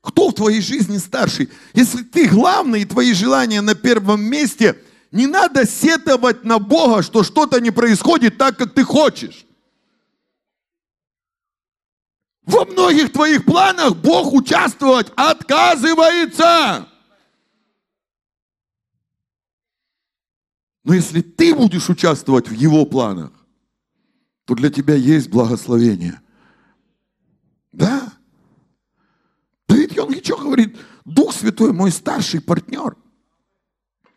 Кто 0.00 0.30
в 0.30 0.34
твоей 0.34 0.60
жизни 0.60 0.98
старший? 0.98 1.50
Если 1.74 2.02
ты 2.02 2.28
главный 2.28 2.82
и 2.82 2.86
твои 2.86 3.12
желания 3.12 3.60
на 3.60 3.74
первом 3.74 4.22
месте, 4.22 4.80
не 5.12 5.26
надо 5.26 5.66
сетовать 5.66 6.44
на 6.44 6.58
Бога, 6.58 7.02
что 7.02 7.22
что-то 7.22 7.60
не 7.60 7.70
происходит 7.70 8.38
так, 8.38 8.56
как 8.56 8.74
ты 8.74 8.84
хочешь. 8.84 9.44
Во 12.42 12.64
многих 12.64 13.12
твоих 13.12 13.44
планах 13.44 13.96
Бог 13.96 14.32
участвовать 14.32 15.12
отказывается. 15.16 16.88
Но 20.84 20.94
если 20.94 21.20
ты 21.20 21.54
будешь 21.54 21.88
участвовать 21.88 22.48
в 22.48 22.52
Его 22.54 22.84
планах, 22.86 23.32
то 24.46 24.54
для 24.54 24.70
тебя 24.70 24.94
есть 24.94 25.28
благословение. 25.28 26.20
Да. 27.72 28.12
Давид 29.68 29.92
Йонгичо 29.92 30.36
говорит, 30.36 30.76
Дух 31.04 31.32
Святой 31.32 31.72
мой 31.72 31.90
старший 31.92 32.40
партнер. 32.40 32.96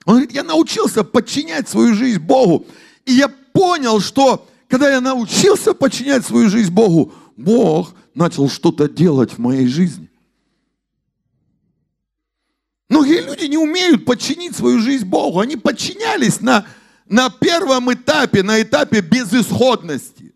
Он 0.05 0.15
говорит, 0.15 0.33
я 0.33 0.43
научился 0.43 1.03
подчинять 1.03 1.69
свою 1.69 1.93
жизнь 1.93 2.19
Богу. 2.19 2.65
И 3.05 3.13
я 3.13 3.27
понял, 3.27 3.99
что 3.99 4.47
когда 4.67 4.89
я 4.89 5.01
научился 5.01 5.73
подчинять 5.73 6.25
свою 6.25 6.49
жизнь 6.49 6.71
Богу, 6.71 7.13
Бог 7.37 7.93
начал 8.13 8.49
что-то 8.49 8.89
делать 8.89 9.33
в 9.33 9.37
моей 9.37 9.67
жизни. 9.67 10.09
Многие 12.89 13.21
люди 13.21 13.45
не 13.45 13.57
умеют 13.57 14.05
подчинить 14.05 14.55
свою 14.55 14.79
жизнь 14.79 15.05
Богу. 15.05 15.39
Они 15.39 15.55
подчинялись 15.55 16.41
на, 16.41 16.67
на 17.07 17.29
первом 17.29 17.91
этапе, 17.93 18.43
на 18.43 18.61
этапе 18.61 19.01
безысходности. 19.01 20.33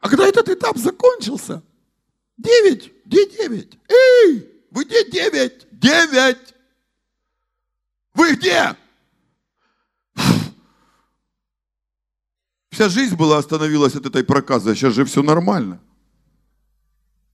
А 0.00 0.08
когда 0.08 0.26
этот 0.26 0.48
этап 0.48 0.78
закончился, 0.78 1.62
девять, 2.36 2.90
где 3.04 3.28
девять? 3.28 3.78
Эй, 3.88 4.48
вы 4.70 4.84
где 4.84 5.10
девять? 5.10 5.66
Девять. 5.72 6.54
Вы 8.18 8.34
где? 8.34 8.74
Вся 12.70 12.88
жизнь 12.88 13.14
была 13.14 13.38
остановилась 13.38 13.94
от 13.94 14.06
этой 14.06 14.24
проказы, 14.24 14.72
а 14.72 14.74
сейчас 14.74 14.94
же 14.94 15.04
все 15.04 15.22
нормально. 15.22 15.80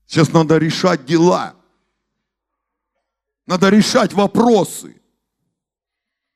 Сейчас 0.06 0.30
надо 0.30 0.58
решать 0.58 1.06
дела. 1.06 1.56
Надо 3.46 3.70
решать 3.70 4.12
вопросы. 4.12 5.00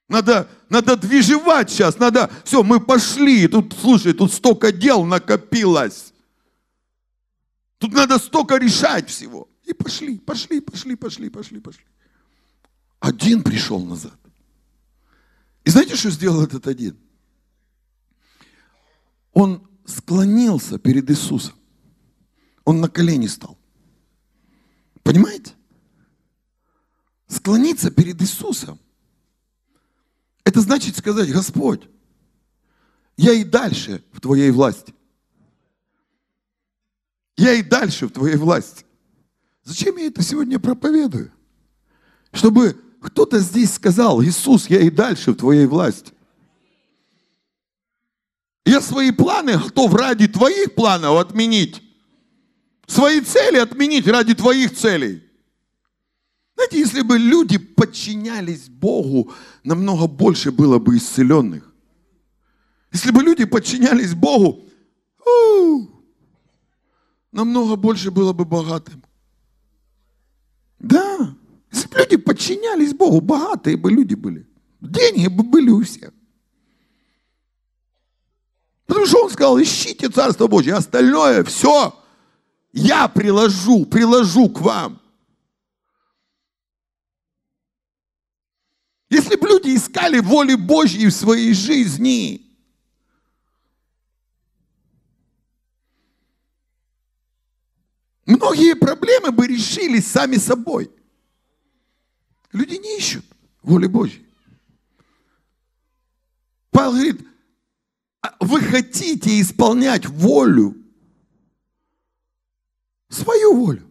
Надо, 0.08 0.48
надо 0.70 0.96
движевать 0.96 1.70
сейчас, 1.70 1.98
надо, 1.98 2.30
все, 2.42 2.62
мы 2.62 2.80
пошли, 2.80 3.46
тут, 3.46 3.74
слушай, 3.78 4.14
тут 4.14 4.32
столько 4.32 4.72
дел 4.72 5.04
накопилось. 5.04 6.14
Тут 7.76 7.92
надо 7.92 8.18
столько 8.18 8.56
решать 8.56 9.10
всего. 9.10 9.46
И 9.64 9.74
пошли, 9.74 10.18
пошли, 10.18 10.62
пошли, 10.62 10.96
пошли, 10.96 11.28
пошли, 11.28 11.60
пошли. 11.60 11.84
Один 13.00 13.42
пришел 13.42 13.84
назад. 13.84 14.18
И 15.68 15.70
знаете, 15.70 15.96
что 15.96 16.08
сделал 16.08 16.42
этот 16.42 16.66
один? 16.66 16.98
Он 19.34 19.68
склонился 19.84 20.78
перед 20.78 21.10
Иисусом. 21.10 21.56
Он 22.64 22.80
на 22.80 22.88
колени 22.88 23.26
стал. 23.26 23.58
Понимаете? 25.02 25.52
Склониться 27.26 27.90
перед 27.90 28.18
Иисусом. 28.22 28.80
Это 30.42 30.62
значит 30.62 30.96
сказать, 30.96 31.30
Господь, 31.30 31.86
я 33.18 33.34
и 33.34 33.44
дальше 33.44 34.02
в 34.12 34.22
Твоей 34.22 34.50
власти. 34.50 34.94
Я 37.36 37.52
и 37.52 37.62
дальше 37.62 38.06
в 38.06 38.12
Твоей 38.12 38.36
власти. 38.36 38.86
Зачем 39.64 39.98
я 39.98 40.06
это 40.06 40.22
сегодня 40.22 40.58
проповедую? 40.58 41.30
Чтобы 42.32 42.82
кто-то 43.00 43.38
здесь 43.38 43.72
сказал, 43.74 44.22
Иисус, 44.22 44.68
я 44.68 44.80
и 44.80 44.90
дальше 44.90 45.32
в 45.32 45.36
Твоей 45.36 45.66
власти. 45.66 46.12
Я 48.64 48.80
свои 48.80 49.12
планы 49.12 49.56
готов 49.56 49.94
ради 49.94 50.28
Твоих 50.28 50.74
планов 50.74 51.18
отменить. 51.18 51.82
Свои 52.86 53.20
цели 53.20 53.56
отменить 53.56 54.06
ради 54.06 54.34
Твоих 54.34 54.74
целей. 54.74 55.22
Знаете, 56.54 56.78
если 56.80 57.02
бы 57.02 57.18
люди 57.18 57.56
подчинялись 57.56 58.68
Богу, 58.68 59.32
намного 59.62 60.06
больше 60.08 60.50
было 60.50 60.78
бы 60.78 60.96
исцеленных. 60.96 61.72
Если 62.90 63.12
бы 63.12 63.22
люди 63.22 63.44
подчинялись 63.44 64.12
Богу, 64.12 64.64
намного 67.30 67.76
больше 67.76 68.10
было 68.10 68.32
бы 68.32 68.44
богатым. 68.44 69.04
Да. 70.80 71.36
Если 71.70 71.88
бы 71.88 71.98
люди 71.98 72.16
подчинялись 72.16 72.94
Богу, 72.94 73.20
богатые 73.20 73.76
бы 73.76 73.90
люди 73.90 74.14
были. 74.14 74.46
Деньги 74.80 75.26
бы 75.28 75.42
были 75.42 75.70
у 75.70 75.82
всех. 75.82 76.12
Потому 78.86 79.06
что 79.06 79.24
он 79.24 79.30
сказал, 79.30 79.60
ищите 79.60 80.08
Царство 80.08 80.46
Божье, 80.46 80.74
остальное 80.74 81.44
все 81.44 81.94
я 82.72 83.08
приложу, 83.08 83.86
приложу 83.86 84.48
к 84.48 84.60
вам. 84.60 85.00
Если 89.10 89.36
бы 89.36 89.48
люди 89.48 89.74
искали 89.74 90.20
воли 90.20 90.54
Божьей 90.54 91.06
в 91.08 91.14
своей 91.14 91.54
жизни, 91.54 92.46
многие 98.26 98.74
проблемы 98.74 99.32
бы 99.32 99.46
решились 99.46 100.06
сами 100.06 100.36
собой. 100.36 100.90
Люди 102.52 102.74
не 102.74 102.98
ищут 102.98 103.24
воли 103.62 103.86
Божьей. 103.86 104.26
Павел 106.70 106.92
говорит, 106.92 107.26
«А 108.20 108.36
вы 108.40 108.60
хотите 108.60 109.40
исполнять 109.40 110.06
волю, 110.06 110.76
свою 113.08 113.54
волю. 113.54 113.90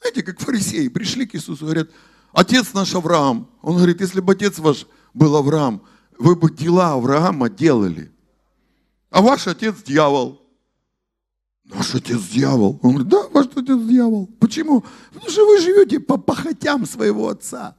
Знаете, 0.00 0.22
как 0.22 0.40
фарисеи 0.40 0.88
пришли 0.88 1.26
к 1.26 1.34
Иисусу, 1.34 1.64
говорят, 1.64 1.90
Отец 2.32 2.72
наш 2.72 2.94
Авраам. 2.94 3.50
Он 3.60 3.76
говорит, 3.76 4.00
если 4.00 4.20
бы 4.20 4.32
отец 4.32 4.58
ваш 4.58 4.86
был 5.12 5.36
Авраам, 5.36 5.82
вы 6.18 6.34
бы 6.34 6.50
дела 6.50 6.92
Авраама 6.92 7.50
делали. 7.50 8.10
А 9.10 9.20
ваш 9.20 9.46
отец 9.46 9.82
дьявол. 9.82 10.40
Наш 11.64 11.94
отец 11.94 12.20
дьявол. 12.28 12.78
Он 12.82 12.90
говорит, 12.90 13.08
да, 13.08 13.28
ваш 13.28 13.46
отец 13.46 13.80
дьявол. 13.80 14.26
Почему? 14.38 14.84
Потому 15.12 15.30
что 15.30 15.46
вы 15.46 15.60
живете 15.60 16.00
по 16.00 16.16
похотям 16.16 16.86
своего 16.86 17.28
отца. 17.28 17.76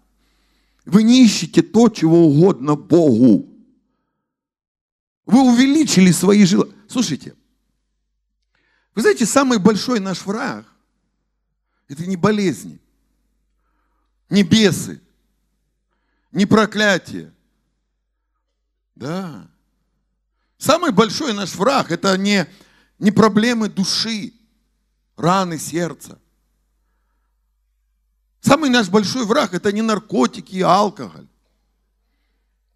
Вы 0.86 1.04
не 1.04 1.24
ищете 1.24 1.62
то, 1.62 1.90
чего 1.90 2.28
угодно 2.28 2.76
Богу. 2.76 3.50
Вы 5.26 5.42
увеличили 5.42 6.12
свои 6.12 6.46
желания. 6.46 6.74
Слушайте, 6.88 7.36
вы 8.94 9.02
знаете, 9.02 9.26
самый 9.26 9.58
большой 9.58 10.00
наш 10.00 10.26
враг– 10.26 10.66
это 11.88 12.06
не 12.06 12.16
болезни, 12.16 12.80
не 14.30 14.44
бесы, 14.44 15.02
не 16.32 16.46
проклятие. 16.46 17.34
Да. 18.96 19.50
Самый 20.58 20.92
большой 20.92 21.34
наш 21.34 21.56
враг– 21.56 21.92
это 21.92 22.16
не, 22.18 22.48
не 23.04 23.12
проблемы 23.12 23.68
души, 23.68 24.34
раны 25.18 25.60
сердца. 25.60 26.20
Самый 28.40 28.70
наш 28.70 28.90
большой 28.90 29.26
враг– 29.26 29.54
это 29.54 29.74
не 29.74 29.82
наркотики 29.82 30.56
и 30.56 30.62
алкоголь. 30.62 31.28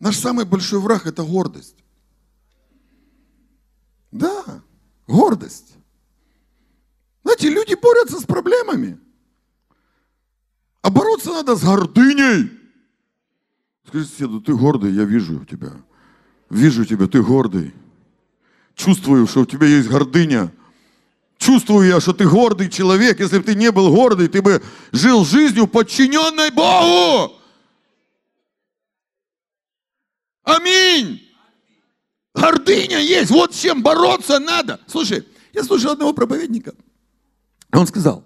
Наш 0.01 0.17
самый 0.17 0.43
большой 0.43 0.81
враг– 0.81 1.05
это 1.07 1.23
гордость. 1.23 1.77
Да, 4.11 4.61
гордость. 5.07 5.75
Знаете, 7.23 7.49
люди 7.49 7.75
борются 7.75 8.19
с 8.19 8.25
проблемами. 8.25 8.99
А 10.81 10.89
бороться 10.89 11.29
надо 11.29 11.55
с 11.55 11.63
гордыней. 11.63 12.51
Скажи 13.87 14.05
соседу, 14.05 14.41
ты 14.41 14.53
гордый, 14.53 14.91
я 14.91 15.05
вижу 15.05 15.45
тебя. 15.45 15.71
Вижу 16.49 16.83
тебя, 16.83 17.07
ты 17.07 17.23
гордый. 17.23 17.73
Чувствую, 18.77 19.25
что 19.25 19.41
у 19.41 19.45
тебя 19.45 19.65
есть 19.65 19.89
гордыня. 19.89 20.53
Чувствую 21.39 21.87
я, 21.87 21.99
что 21.99 22.13
ты 22.13 22.29
гордый 22.29 22.69
человек. 22.69 23.19
Если 23.19 23.39
бы 23.39 23.43
ты 23.43 23.55
не 23.55 23.71
был 23.71 23.93
гордый, 23.93 24.27
ты 24.27 24.41
бы 24.41 24.63
жил 24.91 25.25
жизнью, 25.25 25.67
подчиненной 25.67 26.51
Богу. 26.51 27.35
Аминь. 30.43 31.27
Гордыня 32.35 32.99
есть. 32.99 33.31
Вот 33.31 33.55
с 33.55 33.59
чем 33.59 33.81
бороться 33.81 34.39
надо. 34.39 34.79
Слушай, 34.85 35.27
я 35.53 35.63
слушал 35.63 35.91
одного 35.91 36.13
проповедника. 36.13 36.73
Он 37.73 37.87
сказал, 37.87 38.23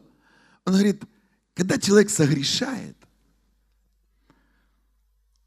он 0.65 0.73
говорит, 0.73 1.01
когда 1.53 1.77
человек 1.77 2.09
согрешает, 2.09 2.97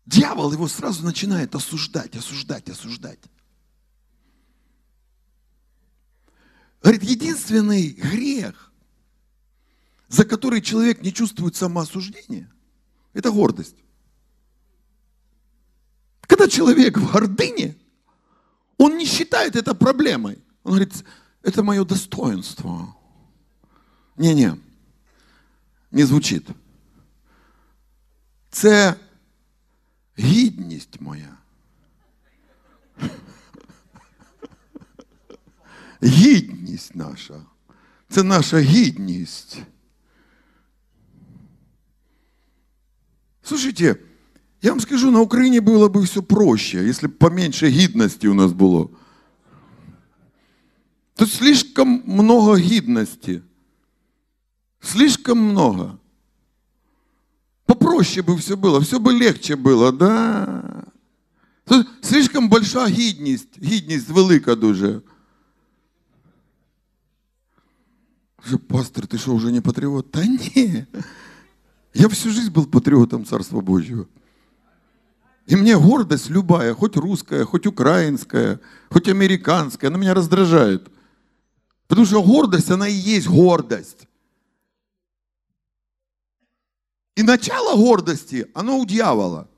дьявол 0.07 0.51
его 0.53 0.67
сразу 0.67 1.05
начинает 1.05 1.55
осуждать, 1.55 2.17
осуждать, 2.17 2.71
осуждать. 2.71 3.21
Говорит, 6.85 7.03
единственный 7.03 7.89
грех, 7.89 8.71
за 10.09 10.27
который 10.27 10.61
человек 10.61 11.01
не 11.01 11.15
чувствует 11.15 11.57
самоосуждения, 11.57 12.53
это 13.15 13.31
гордость. 13.31 13.77
Когда 16.21 16.47
человек 16.47 16.99
в 16.99 17.11
гордыне, 17.11 17.75
он 18.77 18.99
не 18.99 19.07
считает 19.07 19.57
это 19.57 19.75
проблемой. 19.75 20.39
Он 20.63 20.73
говорит, 20.73 20.93
это 21.41 21.63
мое 21.63 21.87
достоинство. 21.87 22.95
Не-не, 24.19 24.59
не 25.91 26.05
звучит. 26.05 26.47
Це 28.51 28.95
гідність 30.19 31.01
моя. 31.01 31.39
Гідність 36.04 36.96
наша. 36.96 37.46
Це 38.10 38.24
наша 38.24 38.60
гідність. 38.60 39.58
Слушайте, 43.44 43.96
я 44.62 44.72
вам 44.72 44.80
скажу, 44.80 45.12
на 45.12 45.22
Украине 45.22 45.60
было 45.62 45.90
бы 45.90 46.04
все 46.04 46.22
проще, 46.22 46.88
если 46.88 47.08
бы 47.08 47.14
поменьше 47.14 47.70
гидности 47.70 48.28
у 48.28 48.34
нас 48.34 48.52
было. 48.52 48.90
Тут 51.16 51.32
слишком 51.32 52.04
много 52.06 52.58
гидности. 52.58 53.42
Слишком 54.82 55.38
много. 55.38 56.00
Попроще 57.66 58.22
бы 58.22 58.38
все 58.38 58.56
было, 58.56 58.82
все 58.82 59.00
бы 59.00 59.14
легче 59.14 59.56
было, 59.56 59.92
да. 59.92 60.86
Тут 61.66 61.88
слишком 62.02 62.50
большая 62.50 62.88
гідність, 62.88 63.64
гідність 63.64 64.10
велика 64.10 64.56
дуже. 64.56 65.02
Же, 68.45 68.59
пастор, 68.59 69.07
ты 69.07 69.17
что, 69.17 69.35
уже 69.35 69.51
не 69.51 69.61
патриот? 69.61 70.11
Да 70.11 70.25
не. 70.27 70.87
Я 71.95 72.09
всю 72.09 72.31
жизнь 72.31 72.51
был 72.51 72.67
патриотом 72.67 73.25
Царства 73.25 73.61
Божьего. 73.61 74.07
И 75.47 75.57
мне 75.57 75.79
гордость 75.79 76.31
любая, 76.31 76.75
хоть 76.75 76.97
русская, 76.97 77.45
хоть 77.45 77.67
украинская, 77.67 78.61
хоть 78.91 79.09
американская, 79.09 79.91
она 79.91 79.99
меня 79.99 80.15
раздражает. 80.15 80.91
Потому 81.87 82.07
что 82.07 82.23
гордость, 82.23 82.71
она 82.71 82.89
и 82.89 82.95
есть 82.95 83.27
гордость. 83.27 84.09
И 87.15 87.23
начало 87.23 87.77
гордости, 87.77 88.47
оно 88.55 88.79
у 88.79 88.85
дьявола. 88.85 89.49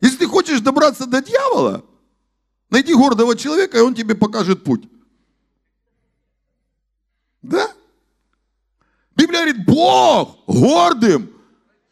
Если 0.00 0.18
ты 0.18 0.26
хочешь 0.26 0.60
добраться 0.60 1.06
до 1.06 1.22
дьявола, 1.22 1.84
найди 2.68 2.94
гордого 2.94 3.36
человека, 3.36 3.78
и 3.78 3.82
он 3.82 3.94
тебе 3.94 4.14
покажет 4.14 4.64
путь. 4.64 4.88
Да? 7.46 7.72
Библия 9.14 9.44
говорит, 9.44 9.64
Бог 9.64 10.44
гордым 10.46 11.30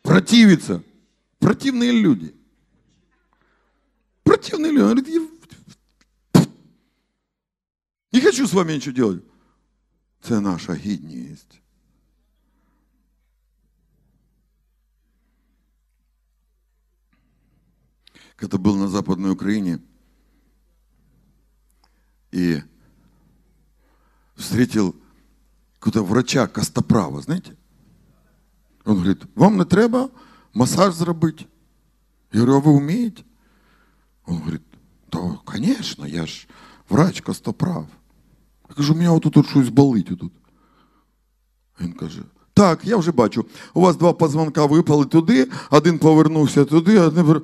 противится. 0.03 0.83
Противные 1.39 1.93
люди. 1.93 2.35
Противные 4.25 4.73
люди. 4.73 4.83
Он 4.83 4.95
говорит, 4.95 6.51
не 8.13 8.21
хочу 8.21 8.47
с 8.47 8.53
вами 8.53 8.73
ничего 8.73 8.95
делать. 8.95 9.23
Це 10.21 10.41
наша 10.41 10.75
гідність. 10.75 11.61
Когда 18.37 18.59
был 18.59 18.77
на 18.77 18.89
Западной 18.89 19.31
Украине 19.31 19.79
и 22.33 22.63
встретил 24.35 24.95
какого-то 25.85 26.05
врача 26.05 26.47
Костоправа, 26.47 27.21
знаете? 27.21 27.57
Он 28.85 28.95
говорит, 28.95 29.23
вам 29.35 29.59
не 29.59 29.65
треба 29.65 30.09
массаж 30.55 30.95
зробити? 30.95 31.47
Я 32.33 32.41
говорю, 32.41 32.57
а 32.57 32.61
вы 32.61 32.73
умеете? 32.73 33.25
Он 34.27 34.39
говорит, 34.39 34.63
да, 35.13 35.39
конечно, 35.45 36.07
я 36.07 36.27
ж 36.27 36.47
врач 36.89 37.21
Костоправ. 37.21 37.87
Я 38.69 38.75
кажу, 38.75 38.95
у 38.95 38.97
мене 38.97 39.11
отут 39.11 39.37
от 39.37 39.47
щось 39.47 39.69
болить 39.69 40.11
отут. 40.11 40.33
Він 41.81 41.93
каже, 41.93 42.23
так, 42.55 42.85
я 42.85 42.97
вже 42.97 43.13
бачу. 43.13 43.47
У 43.75 43.81
вас 43.81 43.97
два 43.97 44.13
позвонка 44.13 44.67
випали 44.67 45.05
туди, 45.05 45.51
один 45.71 45.99
повернувся 45.99 46.65
туди, 46.65 46.99
один. 46.99 47.25
повер- 47.25 47.43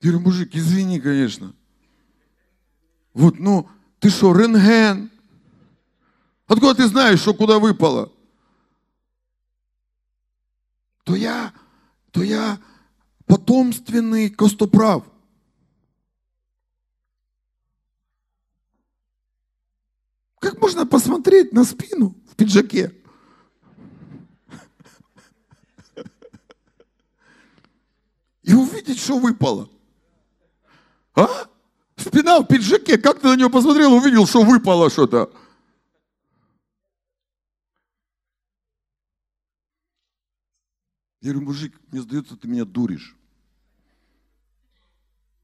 Я 0.00 0.10
говорю, 0.10 0.26
мужик, 0.26 0.54
извини, 0.54 1.00
конечно. 1.00 1.54
Вот, 3.14 3.40
ну, 3.40 3.68
ты 3.98 4.10
что, 4.10 4.32
рентген? 4.32 5.10
Откуда 6.46 6.76
ты 6.76 6.86
знаешь, 6.86 7.18
что 7.18 7.34
куда 7.34 7.58
выпало? 7.58 8.12
То 11.02 11.16
я, 11.16 11.52
то 12.12 12.22
я 12.22 12.60
потомственный 13.26 14.30
костоправ. 14.30 15.04
Как 20.38 20.60
можно 20.60 20.86
посмотреть 20.86 21.52
на 21.52 21.64
спину 21.64 22.14
в 22.30 22.36
пиджаке? 22.36 22.94
И 28.44 28.54
увидеть, 28.54 29.00
что 29.00 29.18
выпало. 29.18 29.68
А? 31.17 31.47
Спина 31.97 32.39
в 32.39 32.45
пиджаке, 32.45 32.97
как 32.97 33.19
ты 33.19 33.27
на 33.27 33.35
нее 33.35 33.49
посмотрел, 33.49 33.93
увидел, 33.93 34.25
что 34.25 34.43
выпало 34.43 34.89
что-то. 34.89 35.31
Я 41.21 41.31
говорю, 41.31 41.45
мужик, 41.45 41.79
мне 41.91 42.01
сдается, 42.01 42.35
ты 42.35 42.47
меня 42.47 42.65
дуришь. 42.65 43.15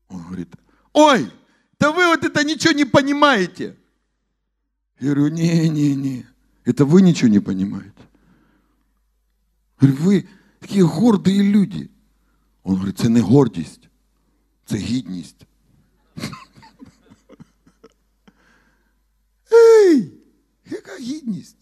Он 0.09 0.21
говорит, 0.23 0.53
ой, 0.91 1.31
да 1.79 1.91
вы 1.91 2.05
вот 2.07 2.23
это 2.25 2.43
ничего 2.43 2.73
не 2.73 2.83
понимаете. 2.83 3.77
Я 4.99 5.13
говорю, 5.13 5.33
не-не-не, 5.33 6.25
это 6.65 6.83
вы 6.83 7.01
ничего 7.01 7.29
не 7.29 7.39
понимаете. 7.39 7.93
Я 9.81 9.87
говорю, 9.87 10.03
ви 10.03 10.27
такі 10.59 10.81
горді 10.81 11.43
люди. 11.43 11.89
Он 12.63 12.75
говорить, 12.75 12.97
це 12.97 13.09
не 13.09 13.21
гордість, 13.21 13.89
це 14.65 14.77
гідність. 14.77 15.45
Ей, 19.52 20.12
яка 20.70 20.98
гідність? 20.98 21.56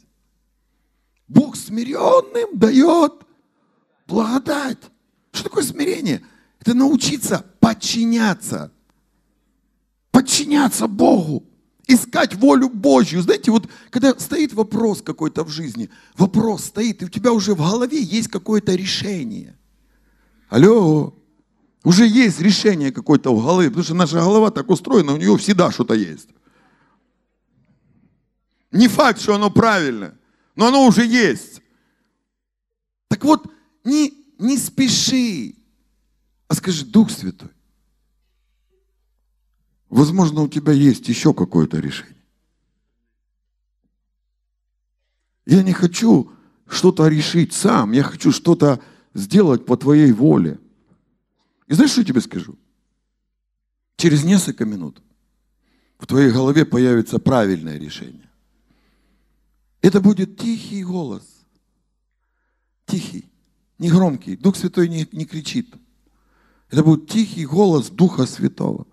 Бог 1.29 1.57
смиренным 1.57 2.59
дает 2.59 3.13
благодать. 4.07 4.91
Что 5.33 5.45
такое 5.45 5.65
смирение? 5.65 6.21
Это 6.61 6.75
научиться 6.75 7.45
подчиняться. 7.61 8.71
Подчиняться 10.11 10.87
Богу. 10.87 11.45
Искать 11.89 12.35
волю 12.35 12.69
Божью. 12.69 13.23
Знаете, 13.23 13.51
вот 13.51 13.69
когда 13.91 14.19
стоит 14.19 14.53
вопрос 14.53 15.03
какой-то 15.03 15.43
в 15.45 15.49
жизни, 15.49 15.91
вопрос 16.17 16.67
стоит, 16.67 17.03
и 17.03 17.07
у 17.07 17.09
тебя 17.09 17.33
уже 17.33 17.55
в 17.55 17.59
голове 17.59 18.01
есть 18.01 18.29
какое-то 18.29 18.75
решение. 18.75 19.57
Алло, 20.49 21.15
уже 21.85 22.07
есть 22.07 22.41
решение 22.41 22.93
какое-то 22.93 23.35
в 23.35 23.43
голове, 23.43 23.69
потому 23.69 23.85
что 23.85 23.95
наша 23.95 24.21
голова 24.21 24.51
так 24.51 24.71
устроена, 24.71 25.15
у 25.15 25.17
нее 25.17 25.37
всегда 25.37 25.71
что-то 25.71 25.95
есть. 25.95 26.29
Не 28.71 28.89
факт, 28.89 29.21
что 29.21 29.35
оно 29.35 29.51
правильно, 29.51 30.17
но 30.55 30.69
оно 30.69 30.87
уже 30.87 31.05
есть. 31.05 31.61
Так 33.09 33.25
вот, 33.25 33.47
не, 33.85 34.13
не 34.39 34.57
спеши, 34.57 35.57
а 36.49 36.55
скажи, 36.55 36.87
Дух 36.87 37.11
Святой, 37.11 37.51
возможно, 39.91 40.43
у 40.43 40.49
тебя 40.49 40.73
есть 40.73 41.09
еще 41.09 41.35
какое-то 41.35 41.79
решение. 41.79 42.17
Я 45.45 45.63
не 45.63 45.73
хочу 45.73 46.31
что-то 46.69 47.09
решить 47.09 47.53
сам, 47.53 47.93
я 47.93 48.03
хочу 48.03 48.33
что-то 48.33 48.81
сделать 49.15 49.67
по 49.67 49.77
твоей 49.77 50.13
воле. 50.13 50.59
И 51.73 51.75
знаешь, 51.75 51.93
что 51.93 52.03
я 52.03 52.07
тебе 52.07 52.21
скажу? 52.21 52.59
Через 53.97 54.25
несколько 54.25 54.67
минут 54.67 55.03
в 55.99 56.07
твоей 56.07 56.31
голове 56.31 56.67
появится 56.67 57.19
правильное 57.19 57.79
решение. 57.79 58.31
Это 59.81 60.03
будет 60.03 60.37
тихий 60.37 60.85
голос. 60.85 61.47
Тихий, 62.85 63.33
не 63.79 63.89
громкий. 63.89 64.37
Дух 64.37 64.57
Святой 64.57 64.87
не, 64.87 65.09
не 65.13 65.25
кричит. 65.25 65.75
Это 66.69 66.85
будет 66.85 67.09
тихий 67.09 67.47
голос 67.47 67.89
Духа 67.89 68.27
Святого. 68.27 68.87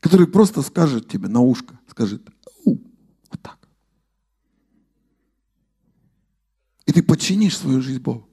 который 0.00 0.26
просто 0.26 0.60
скажет 0.62 1.08
тебе 1.08 1.28
на 1.28 1.40
ушко, 1.40 1.78
скажет, 1.88 2.28
вот 2.64 2.80
так. 3.42 3.68
И 6.86 6.92
ты 6.92 7.00
подчинишь 7.00 7.56
свою 7.56 7.80
жизнь 7.80 8.02
Богу. 8.02 8.27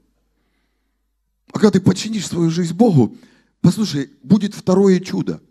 А 1.56 1.58
когда 1.58 1.72
ты 1.72 1.80
подчинишь 1.80 2.28
свою 2.28 2.50
жизнь 2.50 2.74
Богу, 2.74 3.16
послушай, 3.62 4.12
будет 4.24 4.54
второе 4.54 5.00
чудо. 5.00 5.42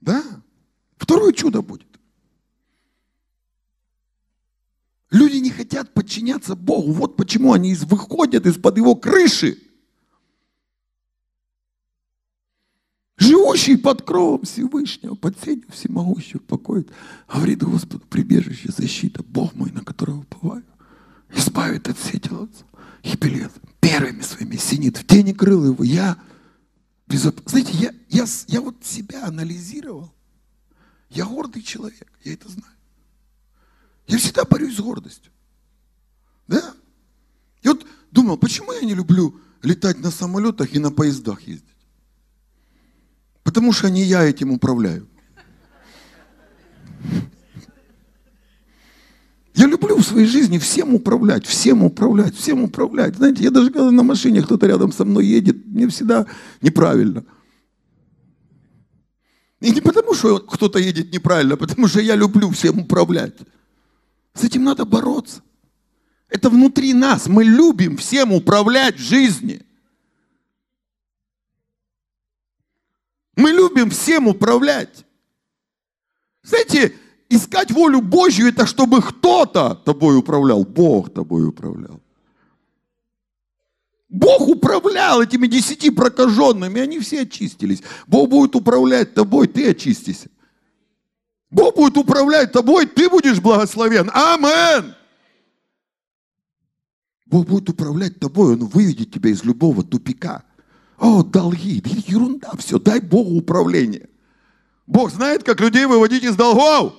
Да? 0.00 0.24
Второе 0.96 1.34
чудо 1.34 1.60
будет. 1.60 1.86
Люди 5.10 5.36
не 5.36 5.50
хотят 5.50 5.92
подчиняться 5.92 6.56
Богу. 6.56 6.92
Вот 6.92 7.16
почему 7.16 7.52
они 7.52 7.74
выходят 7.74 8.46
из-под 8.46 8.78
его 8.78 8.96
крыши. 8.96 9.58
Живущий 13.18 13.76
под 13.76 14.00
кровом 14.00 14.44
Всевышнего, 14.44 15.14
под 15.14 15.38
сенью 15.44 15.70
всемогущего 15.70 16.40
покоит. 16.40 16.90
Говорит 17.30 17.62
Господу, 17.62 18.06
прибежище, 18.06 18.72
защита, 18.72 19.22
Бог 19.22 19.54
мой, 19.54 19.70
на 19.72 19.84
которого 19.84 20.20
уповаю. 20.20 20.64
Избавит 21.30 21.88
от 21.88 21.98
сети 21.98 22.30
лодца. 22.30 22.64
И 23.02 23.16
белет 23.16 23.52
первыми 23.80 24.22
своими 24.22 24.56
синит. 24.56 24.98
В 24.98 25.06
тени 25.06 25.32
крыл 25.32 25.72
его. 25.72 25.84
Я 25.84 26.18
безопасен. 27.06 27.48
Знаете, 27.48 27.72
я, 27.74 27.94
я, 28.08 28.26
я 28.46 28.60
вот 28.60 28.84
себя 28.84 29.26
анализировал. 29.26 30.12
Я 31.10 31.24
гордый 31.24 31.62
человек, 31.62 32.06
я 32.22 32.34
это 32.34 32.48
знаю. 32.48 32.74
Я 34.06 34.18
всегда 34.18 34.44
борюсь 34.44 34.76
с 34.76 34.80
гордостью. 34.80 35.32
Да? 36.46 36.74
И 37.62 37.68
вот 37.68 37.86
думал, 38.10 38.36
почему 38.36 38.72
я 38.72 38.80
не 38.82 38.94
люблю 38.94 39.40
летать 39.62 39.98
на 39.98 40.10
самолетах 40.10 40.74
и 40.74 40.78
на 40.78 40.90
поездах 40.90 41.42
ездить? 41.42 41.64
Потому 43.42 43.72
что 43.72 43.90
не 43.90 44.02
я 44.02 44.24
этим 44.24 44.50
управляю. 44.50 45.08
Я 49.58 49.66
люблю 49.66 49.96
в 49.96 50.04
своей 50.04 50.28
жизни 50.28 50.56
всем 50.58 50.94
управлять, 50.94 51.44
всем 51.44 51.82
управлять, 51.82 52.36
всем 52.36 52.62
управлять. 52.62 53.16
Знаете, 53.16 53.42
я 53.42 53.50
даже 53.50 53.72
когда 53.72 53.90
на 53.90 54.04
машине 54.04 54.40
кто-то 54.40 54.68
рядом 54.68 54.92
со 54.92 55.04
мной 55.04 55.26
едет, 55.26 55.66
мне 55.66 55.88
всегда 55.88 56.26
неправильно. 56.62 57.24
И 59.58 59.72
не 59.72 59.80
потому, 59.80 60.14
что 60.14 60.38
кто-то 60.38 60.78
едет 60.78 61.12
неправильно, 61.12 61.54
а 61.54 61.56
потому 61.56 61.88
что 61.88 62.00
я 62.00 62.14
люблю 62.14 62.50
всем 62.50 62.78
управлять. 62.78 63.34
С 64.32 64.44
этим 64.44 64.62
надо 64.62 64.84
бороться. 64.84 65.42
Это 66.28 66.50
внутри 66.50 66.94
нас. 66.94 67.26
Мы 67.26 67.42
любим 67.42 67.96
всем 67.96 68.32
управлять 68.32 68.94
в 68.94 69.02
жизни. 69.02 69.66
Мы 73.34 73.50
любим 73.50 73.90
всем 73.90 74.28
управлять. 74.28 75.04
Знаете, 76.44 76.94
искать 77.28 77.70
волю 77.70 78.00
Божью, 78.00 78.48
это 78.48 78.66
чтобы 78.66 79.02
кто-то 79.02 79.74
тобой 79.74 80.18
управлял. 80.18 80.64
Бог 80.64 81.12
тобой 81.12 81.46
управлял. 81.46 82.00
Бог 84.08 84.48
управлял 84.48 85.22
этими 85.22 85.46
десяти 85.46 85.90
прокаженными, 85.90 86.80
они 86.80 86.98
все 86.98 87.22
очистились. 87.22 87.82
Бог 88.06 88.30
будет 88.30 88.56
управлять 88.56 89.12
тобой, 89.14 89.48
ты 89.48 89.68
очистись. 89.68 90.24
Бог 91.50 91.76
будет 91.76 91.96
управлять 91.98 92.52
тобой, 92.52 92.86
ты 92.86 93.08
будешь 93.10 93.40
благословен. 93.40 94.10
Амен. 94.14 94.94
Бог 97.26 97.46
будет 97.46 97.68
управлять 97.68 98.18
тобой, 98.18 98.54
Он 98.54 98.64
выведет 98.64 99.12
тебя 99.12 99.30
из 99.30 99.44
любого 99.44 99.84
тупика. 99.84 100.44
О, 100.98 101.22
долги, 101.22 101.82
ерунда 102.06 102.52
все, 102.58 102.78
дай 102.78 103.00
Богу 103.00 103.36
управление. 103.36 104.08
Бог 104.86 105.10
знает, 105.12 105.44
как 105.44 105.60
людей 105.60 105.84
выводить 105.84 106.24
из 106.24 106.34
долгов. 106.34 106.94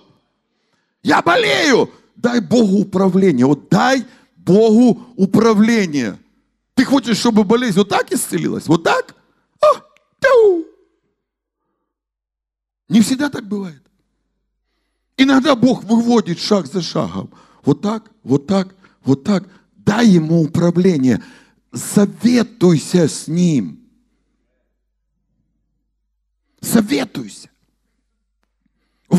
Я 1.04 1.22
болею, 1.22 1.92
дай 2.16 2.40
Богу 2.40 2.80
управление. 2.80 3.46
Вот 3.46 3.70
дай 3.70 4.06
Богу 4.36 5.02
управление. 5.16 6.20
Ты 6.76 6.86
хочешь, 6.86 7.18
чтобы 7.18 7.44
болезнь 7.44 7.78
вот 7.78 7.90
так 7.90 8.12
исцелилась? 8.12 8.68
Вот 8.68 8.84
так? 8.84 9.16
О, 9.62 9.80
тю. 10.20 10.66
Не 12.88 13.02
всегда 13.02 13.30
так 13.30 13.48
бывает. 13.48 13.84
Иногда 15.18 15.56
Бог 15.56 15.84
выводит 15.84 16.40
шаг 16.40 16.66
за 16.66 16.82
шагом. 16.82 17.30
Вот 17.64 17.82
так, 17.82 18.10
вот 18.24 18.48
так, 18.48 18.74
вот 19.04 19.24
так. 19.24 19.48
Дай 19.76 20.08
ему 20.08 20.42
управление. 20.42 21.24
Советуйся 21.74 23.08
с 23.08 23.28
ним. 23.28 23.80
Советуйся. 26.62 27.50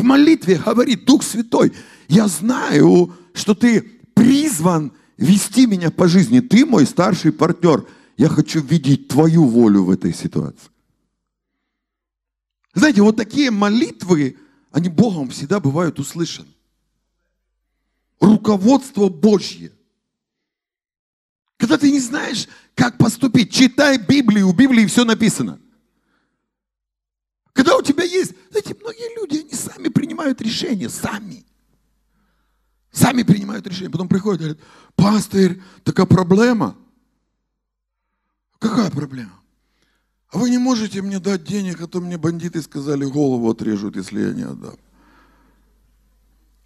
В 0.00 0.02
молитве 0.02 0.56
говорит 0.56 1.04
Дух 1.04 1.22
Святой, 1.22 1.74
я 2.08 2.26
знаю, 2.26 3.14
что 3.34 3.54
ты 3.54 3.82
призван 4.14 4.92
вести 5.18 5.66
меня 5.66 5.90
по 5.90 6.08
жизни. 6.08 6.40
Ты 6.40 6.64
мой 6.64 6.86
старший 6.86 7.32
партнер. 7.32 7.86
Я 8.16 8.30
хочу 8.30 8.62
видеть 8.62 9.08
твою 9.08 9.44
волю 9.44 9.84
в 9.84 9.90
этой 9.90 10.14
ситуации. 10.14 10.70
Знаете, 12.72 13.02
вот 13.02 13.16
такие 13.16 13.50
молитвы, 13.50 14.38
они 14.70 14.88
Богом 14.88 15.28
всегда 15.28 15.60
бывают 15.60 15.98
услышаны. 15.98 16.48
Руководство 18.20 19.10
Божье. 19.10 19.70
Когда 21.58 21.76
ты 21.76 21.90
не 21.90 22.00
знаешь, 22.00 22.48
как 22.74 22.96
поступить, 22.96 23.52
читай 23.52 23.98
Библию, 23.98 24.48
у 24.48 24.54
Библии 24.54 24.86
все 24.86 25.04
написано. 25.04 25.60
Когда 27.52 27.76
у 27.76 27.82
тебя 27.82 28.04
есть, 28.04 28.34
знаете, 28.50 28.76
многие 28.80 29.14
люди, 29.16 29.38
они 29.38 29.54
сами 29.54 29.88
принимают 29.88 30.40
решения, 30.40 30.88
сами. 30.88 31.44
Сами 32.92 33.22
принимают 33.22 33.66
решения. 33.66 33.90
Потом 33.90 34.08
приходят 34.08 34.40
и 34.40 34.44
говорят, 34.44 34.62
пастырь, 34.96 35.60
такая 35.84 36.06
проблема. 36.06 36.76
Какая 38.58 38.90
проблема? 38.90 39.40
А 40.28 40.38
вы 40.38 40.50
не 40.50 40.58
можете 40.58 41.02
мне 41.02 41.18
дать 41.18 41.44
денег, 41.44 41.80
а 41.80 41.88
то 41.88 42.00
мне 42.00 42.16
бандиты 42.16 42.62
сказали, 42.62 43.04
голову 43.04 43.50
отрежут, 43.50 43.96
если 43.96 44.20
я 44.20 44.32
не 44.32 44.42
отдам. 44.42 44.76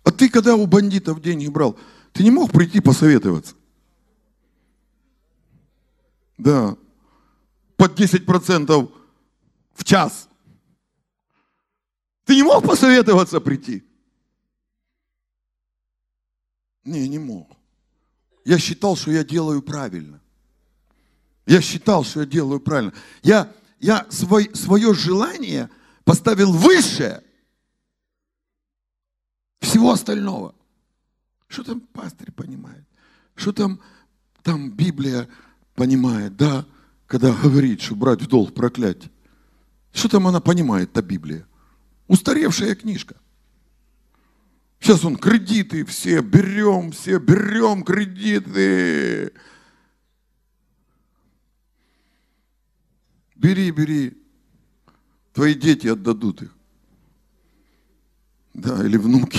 А 0.02 0.10
ты, 0.10 0.28
когда 0.28 0.54
у 0.54 0.66
бандитов 0.66 1.22
деньги 1.22 1.48
брал, 1.48 1.78
ты 2.12 2.22
не 2.22 2.30
мог 2.30 2.52
прийти 2.52 2.80
посоветоваться? 2.80 3.54
Да. 6.36 6.76
Под 7.76 7.98
10% 7.98 8.92
в 9.74 9.84
час. 9.84 10.28
Ты 12.24 12.36
не 12.36 12.42
мог 12.42 12.64
посоветоваться 12.64 13.40
прийти? 13.40 13.84
Не, 16.84 17.08
не 17.08 17.18
мог. 17.18 17.56
Я 18.44 18.58
считал, 18.58 18.96
что 18.96 19.10
я 19.10 19.24
делаю 19.24 19.62
правильно. 19.62 20.20
Я 21.46 21.60
считал, 21.60 22.04
что 22.04 22.20
я 22.20 22.26
делаю 22.26 22.60
правильно. 22.60 22.92
Я, 23.22 23.52
я 23.78 24.06
свой, 24.10 24.50
свое 24.54 24.94
желание 24.94 25.70
поставил 26.04 26.52
выше 26.52 27.22
всего 29.60 29.92
остального. 29.92 30.54
Что 31.48 31.64
там 31.64 31.80
пастырь 31.80 32.32
понимает? 32.32 32.84
Что 33.34 33.52
там, 33.52 33.80
там 34.42 34.70
Библия 34.70 35.28
понимает, 35.74 36.36
да, 36.36 36.66
когда 37.06 37.32
говорит, 37.32 37.80
что 37.80 37.94
брать 37.94 38.22
в 38.22 38.26
долг 38.26 38.54
проклятие? 38.54 39.10
Что 39.92 40.08
там 40.08 40.26
она 40.26 40.40
понимает, 40.40 40.92
та 40.92 41.02
Библия? 41.02 41.46
Устаревшая 42.06 42.74
книжка. 42.74 43.16
Сейчас 44.80 45.04
он 45.04 45.16
кредиты 45.16 45.84
все 45.86 46.20
берем, 46.20 46.92
все 46.92 47.18
берем 47.18 47.82
кредиты. 47.84 49.32
Бери, 53.34 53.70
бери. 53.70 54.22
Твои 55.32 55.54
дети 55.54 55.86
отдадут 55.88 56.42
их. 56.42 56.54
Да, 58.52 58.84
или 58.84 58.96
внуки. 58.96 59.38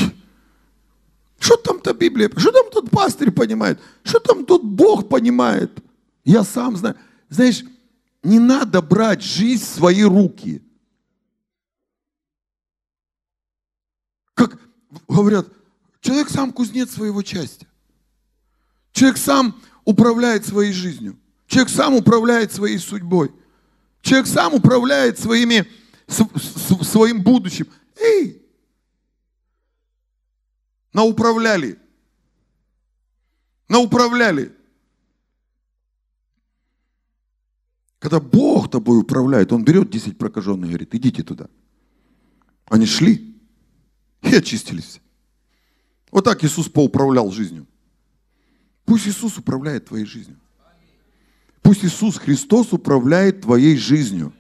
Что 1.40 1.58
там-то 1.58 1.94
Библия? 1.94 2.30
Что 2.36 2.52
там 2.52 2.72
тот 2.72 2.90
пастырь 2.90 3.32
понимает? 3.32 3.80
Что 4.04 4.20
там 4.20 4.46
тот 4.46 4.64
Бог 4.64 5.08
понимает? 5.08 5.72
Я 6.24 6.44
сам 6.44 6.76
знаю. 6.76 6.98
Знаешь, 7.30 7.64
не 8.24 8.40
надо 8.40 8.82
брать 8.82 9.22
жизнь 9.22 9.64
в 9.64 9.68
свои 9.68 10.04
руки. 10.04 10.64
Как 14.34 14.60
говорят, 15.08 15.48
человек 16.02 16.30
сам 16.30 16.52
кузнец 16.52 16.92
своего 16.92 17.24
счастья. 17.24 17.68
Человек 18.92 19.18
сам 19.18 19.56
управляет 19.84 20.46
своей 20.46 20.74
жизнью. 20.74 21.18
Человек 21.48 21.70
сам 21.70 21.96
управляет 21.96 22.52
своей 22.52 22.78
судьбой. 22.80 23.32
Человек 24.02 24.28
сам 24.28 24.54
управляет 24.54 25.20
своими, 25.20 25.68
своим 26.08 27.22
будущим. 27.22 27.68
Эй! 28.00 28.42
Науправляли. 30.94 31.78
Науправляли. 33.68 34.56
Когда 38.00 38.20
Бог 38.20 38.70
тобой 38.70 39.00
управляет, 39.00 39.52
Он 39.52 39.66
берет 39.66 39.90
10 39.90 40.18
прокаженных 40.18 40.70
и 40.70 40.74
говорит, 40.74 40.96
идите 40.96 41.24
туда. 41.24 41.48
Они 42.68 42.86
шли 42.86 43.35
и 44.26 44.36
очистились. 44.36 45.00
Вот 46.12 46.26
так 46.26 46.44
Иисус 46.44 46.70
поуправлял 46.70 47.32
жизнью. 47.32 47.68
Пусть 48.86 49.08
Иисус 49.08 49.38
управляет 49.38 49.86
твоей 49.86 50.06
жизнью. 50.06 50.40
Пусть 51.62 51.84
Иисус 51.84 52.18
Христос 52.18 52.74
управляет 52.74 53.42
твоей 53.42 53.76
жизнью. 53.78 54.34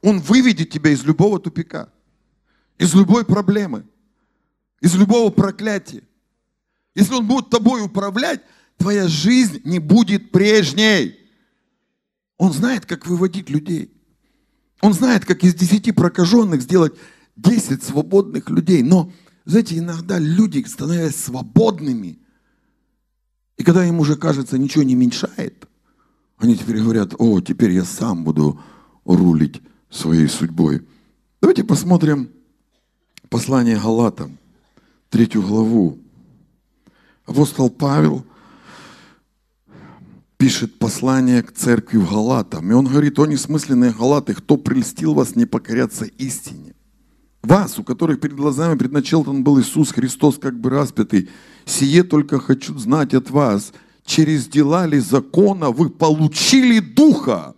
Он 0.00 0.18
выведет 0.18 0.70
тебя 0.70 0.90
из 0.90 1.04
любого 1.04 1.38
тупика, 1.38 1.90
из 2.78 2.94
любой 2.94 3.24
проблемы, 3.24 3.84
из 4.80 4.94
любого 4.94 5.30
проклятия. 5.30 6.02
Если 6.94 7.14
Он 7.14 7.26
будет 7.26 7.50
тобой 7.50 7.82
управлять, 7.82 8.42
твоя 8.78 9.06
жизнь 9.06 9.60
не 9.64 9.78
будет 9.78 10.32
прежней. 10.32 11.18
Он 12.38 12.52
знает, 12.52 12.86
как 12.86 13.06
выводить 13.06 13.50
людей. 13.50 13.92
Он 14.80 14.92
знает, 14.92 15.24
как 15.24 15.44
из 15.44 15.54
десяти 15.54 15.92
прокаженных 15.92 16.62
сделать 16.62 16.94
десять 17.36 17.82
свободных 17.82 18.50
людей. 18.50 18.82
Но, 18.82 19.12
знаете, 19.44 19.78
иногда 19.78 20.18
люди, 20.18 20.62
становясь 20.66 21.16
свободными, 21.16 22.18
и 23.56 23.64
когда 23.64 23.84
им 23.84 24.00
уже 24.00 24.16
кажется, 24.16 24.58
ничего 24.58 24.82
не 24.82 24.94
меньшает, 24.94 25.68
они 26.38 26.56
теперь 26.56 26.80
говорят, 26.80 27.14
о, 27.18 27.40
теперь 27.40 27.70
я 27.70 27.84
сам 27.84 28.24
буду 28.24 28.60
рулить 29.04 29.60
своей 29.90 30.26
судьбой. 30.28 30.86
Давайте 31.40 31.64
посмотрим 31.64 32.30
послание 33.28 33.78
Галатам, 33.78 34.38
третью 35.10 35.42
главу. 35.42 35.98
Апостол 37.24 37.70
Павел 37.70 38.24
пишет 40.36 40.78
послание 40.78 41.42
к 41.42 41.52
церкви 41.52 41.98
в 41.98 42.10
Галатам. 42.10 42.68
И 42.70 42.74
он 42.74 42.86
говорит, 42.86 43.18
о 43.20 43.26
несмысленные 43.26 43.92
Галаты, 43.92 44.34
кто 44.34 44.56
прельстил 44.56 45.14
вас 45.14 45.36
не 45.36 45.46
покоряться 45.46 46.04
истине? 46.04 46.71
Вас, 47.42 47.76
у 47.78 47.82
которых 47.82 48.20
перед 48.20 48.36
глазами 48.36 48.78
предначертан 48.78 49.42
был 49.42 49.60
Иисус 49.60 49.90
Христос, 49.90 50.38
как 50.38 50.58
бы 50.58 50.70
распятый, 50.70 51.28
сие 51.64 52.04
только 52.04 52.38
хочу 52.38 52.78
знать 52.78 53.14
от 53.14 53.30
вас, 53.30 53.72
через 54.04 54.46
дела 54.46 54.86
ли 54.86 55.00
закона 55.00 55.70
вы 55.70 55.90
получили 55.90 56.78
Духа 56.78 57.54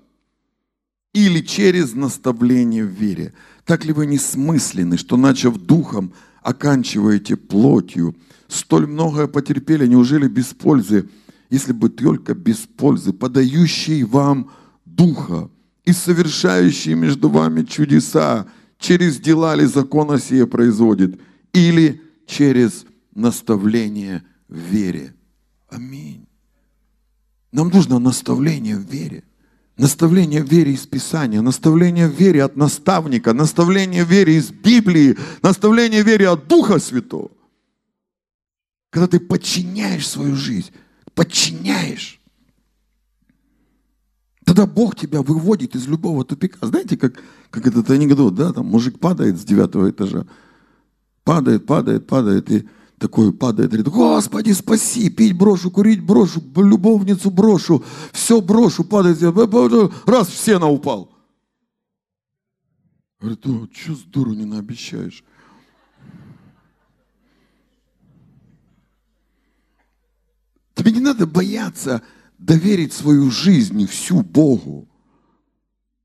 или 1.13 1.41
через 1.41 1.95
наставление 1.95 2.85
в 2.85 2.89
вере? 2.89 3.35
Так 3.67 3.85
ли 3.85 3.93
вы 3.93 4.07
несмысленны, 4.07 4.97
что, 4.97 5.19
начав 5.19 5.59
Духом, 5.59 6.15
оканчиваете 6.43 7.37
плотью? 7.37 8.17
Столь 8.49 8.87
многое 8.87 9.27
потерпели, 9.27 9.87
неужели 9.87 10.29
без 10.29 10.47
пользы? 10.47 11.11
Если 11.51 11.73
бы 11.73 11.91
только 11.91 12.35
без 12.35 12.59
пользы, 12.59 13.13
подающий 13.13 14.03
вам 14.03 14.51
Духа 14.87 15.51
и 15.85 15.93
совершающий 15.93 16.95
между 16.95 17.29
вами 17.29 17.65
чудеса, 17.65 18.47
через 18.79 19.19
дела 19.19 19.55
ли 19.55 19.67
закона 19.67 20.19
сие 20.19 20.47
производит, 20.47 21.21
или 21.53 22.03
через 22.27 22.85
наставление 23.15 24.25
в 24.49 24.59
вере. 24.59 25.15
Аминь. 25.69 26.27
Нам 27.53 27.69
нужно 27.69 27.99
наставление 27.99 28.77
в 28.77 28.91
вере. 28.91 29.23
Наставление 29.77 30.43
в 30.43 30.49
вере 30.49 30.73
из 30.73 30.87
Писания, 30.87 31.41
наставление 31.41 32.09
в 32.09 32.15
вере 32.15 32.45
от 32.45 32.57
наставника, 32.57 33.33
наставление 33.33 34.05
в 34.05 34.11
вере 34.11 34.37
из 34.37 34.51
Библии, 34.51 35.17
наставление 35.43 36.05
в 36.05 36.07
вере 36.07 36.29
от 36.29 36.47
Духа 36.47 36.79
Святого. 36.79 37.31
Когда 38.91 39.09
ты 39.09 39.19
подчиняешь 39.19 40.07
свою 40.07 40.37
жизнь, 40.37 40.71
подчиняешь, 41.15 42.21
тогда 44.45 44.67
Бог 44.67 44.97
тебя 44.97 45.23
выводит 45.23 45.75
из 45.75 45.87
любого 45.87 46.25
тупика. 46.25 46.67
Знаете, 46.67 46.97
как, 46.97 47.23
как 47.51 47.67
этот 47.67 47.91
анекдот, 47.91 48.35
да, 48.35 48.53
там 48.53 48.67
мужик 48.67 48.99
падает 48.99 49.39
с 49.39 49.45
девятого 49.45 49.91
этажа, 49.91 50.27
падает, 51.25 51.67
падает, 51.67 52.07
падает, 52.07 52.51
и 52.51 52.69
такой 52.99 53.33
падает, 53.33 53.71
говорит, 53.71 53.89
Господи, 53.89 54.53
спаси, 54.53 55.11
пить 55.11 55.37
брошу, 55.37 55.71
курить 55.71 56.05
брошу, 56.05 56.43
любовницу 56.57 57.31
брошу, 57.31 57.83
все 58.13 58.41
брошу, 58.41 58.85
падает, 58.85 59.21
раз 60.07 60.29
в 60.29 60.37
сено 60.37 60.69
упал. 60.69 61.11
Говорит, 63.21 63.47
о, 63.47 63.69
что 63.73 63.95
с 63.95 64.03
дуру 64.03 64.35
не 64.35 64.45
наобещаешь? 64.45 65.25
Тебе 70.75 70.93
не 70.93 71.01
надо 71.01 71.27
бояться 71.27 72.03
доверить 72.39 72.93
свою 72.93 73.31
жизнь 73.31 73.87
всю 73.87 74.23
Богу. 74.23 74.89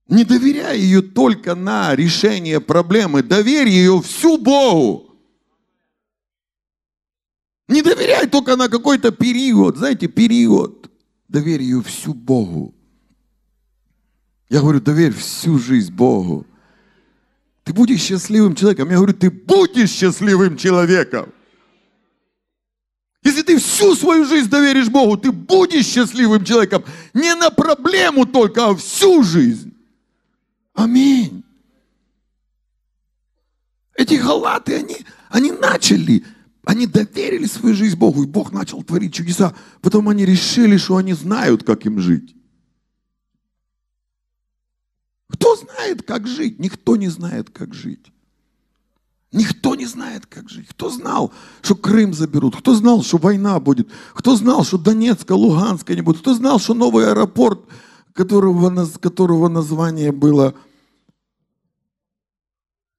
Не 0.07 0.23
доверяй 0.23 0.79
ее 0.79 1.01
только 1.01 1.55
на 1.55 1.95
решение 1.95 2.59
проблемы, 2.59 3.21
доверь 3.21 3.67
ее 3.67 4.01
всю 4.01 4.37
Богу. 4.37 5.15
Не 7.67 7.83
доверяй 7.83 8.27
только 8.27 8.55
на 8.55 8.69
какой-то 8.69 9.11
период, 9.11 9.77
знаете, 9.77 10.07
период. 10.07 10.89
Доверь 11.27 11.61
ее 11.61 11.83
всю 11.83 12.15
Богу. 12.15 12.73
Я 14.49 14.61
говорю, 14.61 14.81
доверь 14.81 15.13
всю 15.13 15.59
жизнь 15.59 15.93
Богу. 15.93 16.47
Ты 17.63 17.71
будешь 17.71 18.01
счастливым 18.01 18.55
человеком. 18.55 18.89
Я 18.89 18.95
говорю, 18.95 19.13
ты 19.13 19.29
будешь 19.29 19.91
счастливым 19.91 20.57
человеком. 20.57 21.31
Если 23.29 23.43
ты 23.43 23.59
всю 23.59 23.93
свою 23.93 24.25
жизнь 24.25 24.49
доверишь 24.49 24.89
Богу, 24.89 25.15
ты 25.15 25.31
будешь 25.31 25.85
счастливым 25.85 26.43
человеком. 26.43 26.83
Не 27.13 27.35
на 27.35 27.51
проблему 27.51 28.25
только, 28.25 28.69
а 28.69 28.75
всю 28.75 29.21
жизнь. 29.21 29.71
Аминь. 30.73 31.43
Эти 33.93 34.15
галаты, 34.15 34.77
они, 34.77 34.97
они 35.29 35.51
начали 35.51 36.25
они 36.63 36.85
доверили 36.85 37.45
свою 37.45 37.73
жизнь 37.73 37.97
Богу, 37.97 38.23
и 38.23 38.27
Бог 38.27 38.51
начал 38.51 38.83
творить 38.83 39.13
чудеса. 39.13 39.55
Потом 39.81 40.09
они 40.09 40.25
решили, 40.25 40.77
что 40.77 40.97
они 40.97 41.13
знают, 41.13 41.63
как 41.63 41.85
им 41.85 41.99
жить. 41.99 42.35
Кто 45.29 45.55
знает, 45.55 46.03
как 46.03 46.27
жить? 46.27 46.59
Никто 46.59 46.95
не 46.95 47.07
знает, 47.07 47.49
как 47.49 47.73
жить. 47.73 48.11
Никто 49.31 49.75
не 49.75 49.85
знает, 49.85 50.25
как 50.25 50.49
жить. 50.49 50.67
Кто 50.69 50.89
знал, 50.89 51.31
что 51.61 51.75
Крым 51.75 52.13
заберут? 52.13 52.55
Кто 52.55 52.73
знал, 52.73 53.03
что 53.03 53.17
война 53.17 53.59
будет? 53.59 53.89
Кто 54.15 54.35
знал, 54.35 54.63
что 54.63 54.79
Донецка, 54.79 55.33
Луганска 55.33 55.93
не 55.93 56.01
будет? 56.01 56.21
Кто 56.21 56.33
знал, 56.33 56.59
что 56.59 56.73
новый 56.73 57.07
аэропорт, 57.07 57.61
которого, 58.13 58.87
которого 58.99 59.47
название 59.47 60.11
было 60.11 60.55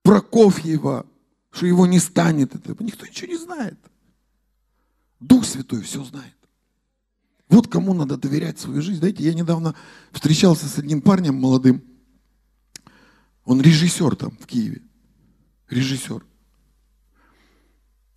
Прокофьева, 0.02 1.04
что 1.50 1.66
его 1.66 1.86
не 1.86 1.98
станет. 1.98 2.54
Это. 2.54 2.76
Никто 2.82 3.06
ничего 3.06 3.32
не 3.32 3.36
знает. 3.36 3.78
Дух 5.18 5.44
Святой 5.44 5.82
все 5.82 6.02
знает. 6.04 6.34
Вот 7.48 7.66
кому 7.66 7.92
надо 7.92 8.16
доверять 8.16 8.60
свою 8.60 8.80
жизнь. 8.80 9.00
Знаете, 9.00 9.24
я 9.24 9.34
недавно 9.34 9.74
встречался 10.12 10.68
с 10.68 10.78
одним 10.78 11.02
парнем 11.02 11.34
молодым. 11.34 11.82
Он 13.44 13.60
режиссер 13.60 14.14
там 14.14 14.30
в 14.40 14.46
Киеве. 14.46 14.82
Режиссер. 15.70 16.22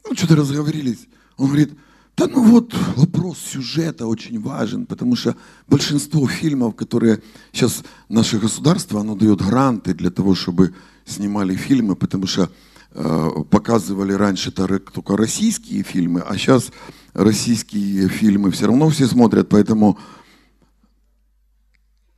Ну, 0.06 0.16
что-то 0.16 0.36
разговорились. 0.36 1.08
Он 1.38 1.48
говорит, 1.48 1.78
да 2.18 2.28
ну 2.28 2.44
вот 2.44 2.76
вопрос 2.96 3.40
сюжета 3.40 4.06
очень 4.06 4.40
важен, 4.40 4.86
потому 4.86 5.16
что 5.16 5.36
большинство 5.68 6.28
фильмов, 6.28 6.76
которые 6.76 7.22
сейчас 7.52 7.84
наше 8.10 8.38
государство, 8.40 9.00
оно 9.00 9.16
дает 9.16 9.42
гранты 9.42 9.94
для 9.94 10.12
того, 10.12 10.36
чтобы 10.36 10.76
снимали 11.06 11.56
фильмы, 11.56 11.96
потому 11.96 12.28
что 12.28 12.52
Э, 12.96 13.30
показывали 13.50 14.14
раньше 14.14 14.52
только 14.52 15.18
российские 15.18 15.82
фильмы, 15.82 16.20
а 16.20 16.38
сейчас 16.38 16.72
российские 17.14 18.08
фильмы 18.08 18.52
все 18.52 18.68
равно 18.68 18.88
все 18.90 19.08
смотрят, 19.08 19.50
поэтому 19.50 19.98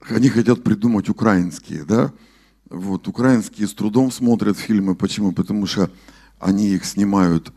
они 0.09 0.27
хотят 0.27 0.65
придумать 0.65 1.07
украинские, 1.07 1.85
да? 1.85 2.11
Вот, 2.69 3.07
украинские 3.07 3.67
с 3.67 3.73
трудом 3.73 4.11
смотрят 4.11 4.57
фильмы. 4.57 4.95
Почему? 4.95 5.31
Потому 5.31 5.65
что 5.67 5.89
они 6.39 6.69
их 6.69 6.85
снимают 6.85 7.53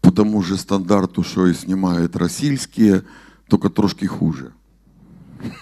по 0.00 0.12
тому 0.12 0.42
же 0.42 0.56
стандарту, 0.56 1.22
что 1.22 1.46
и 1.46 1.54
снимают 1.54 2.16
российские, 2.16 3.04
только 3.48 3.70
трошки 3.70 4.06
хуже. 4.06 4.52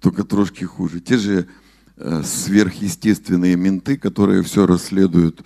Только 0.00 0.22
трошки 0.22 0.62
хуже. 0.62 1.00
Те 1.00 1.18
же 1.18 1.48
Э, 2.00 2.22
сверхъестественные 2.22 3.56
менты, 3.56 3.96
которые 3.96 4.44
все 4.44 4.68
расследуют 4.68 5.44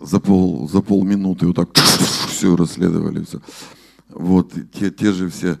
за, 0.00 0.18
пол, 0.18 0.66
за 0.66 0.80
полминуты, 0.80 1.46
вот 1.46 1.56
так 1.56 1.68
все 2.28 2.56
расследовали. 2.56 3.22
Все. 3.24 3.42
Вот, 4.08 4.54
те, 4.72 4.90
те 4.90 5.12
же 5.12 5.28
все. 5.28 5.58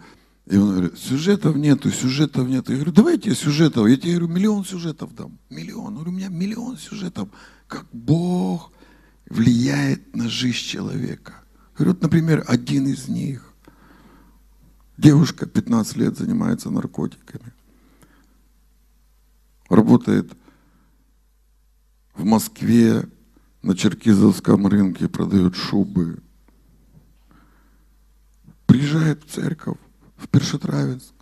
И 0.48 0.56
он 0.56 0.70
говорит, 0.70 0.98
сюжетов 0.98 1.56
нету, 1.56 1.90
сюжетов 1.90 2.48
нету. 2.48 2.72
Я 2.72 2.78
говорю, 2.78 2.92
давайте 2.92 3.34
сюжетов. 3.34 3.86
Я 3.86 3.98
тебе 3.98 4.12
говорю, 4.12 4.28
миллион 4.28 4.64
сюжетов 4.64 5.14
дам. 5.14 5.38
Миллион. 5.50 5.94
Говорю, 5.94 6.10
у 6.10 6.14
меня 6.14 6.28
миллион 6.28 6.78
сюжетов. 6.78 7.28
Как 7.66 7.86
Бог 7.92 8.72
влияет 9.28 10.16
на 10.16 10.30
жизнь 10.30 10.56
человека. 10.56 11.34
Я 11.72 11.84
говорю, 11.84 11.92
вот, 11.92 12.02
например, 12.02 12.44
один 12.48 12.86
из 12.86 13.08
них. 13.08 13.52
Девушка 14.96 15.44
15 15.44 15.96
лет 15.98 16.16
занимается 16.16 16.70
наркотиками. 16.70 17.52
Работает 19.68 20.32
в 22.14 22.24
Москве 22.24 23.06
на 23.60 23.76
Черкизовском 23.76 24.66
рынке, 24.66 25.08
продает 25.08 25.56
шубы. 25.56 26.22
Приезжает 28.64 29.24
в 29.24 29.30
церковь, 29.30 29.76
в 30.18 30.28
Першетравенск, 30.28 31.14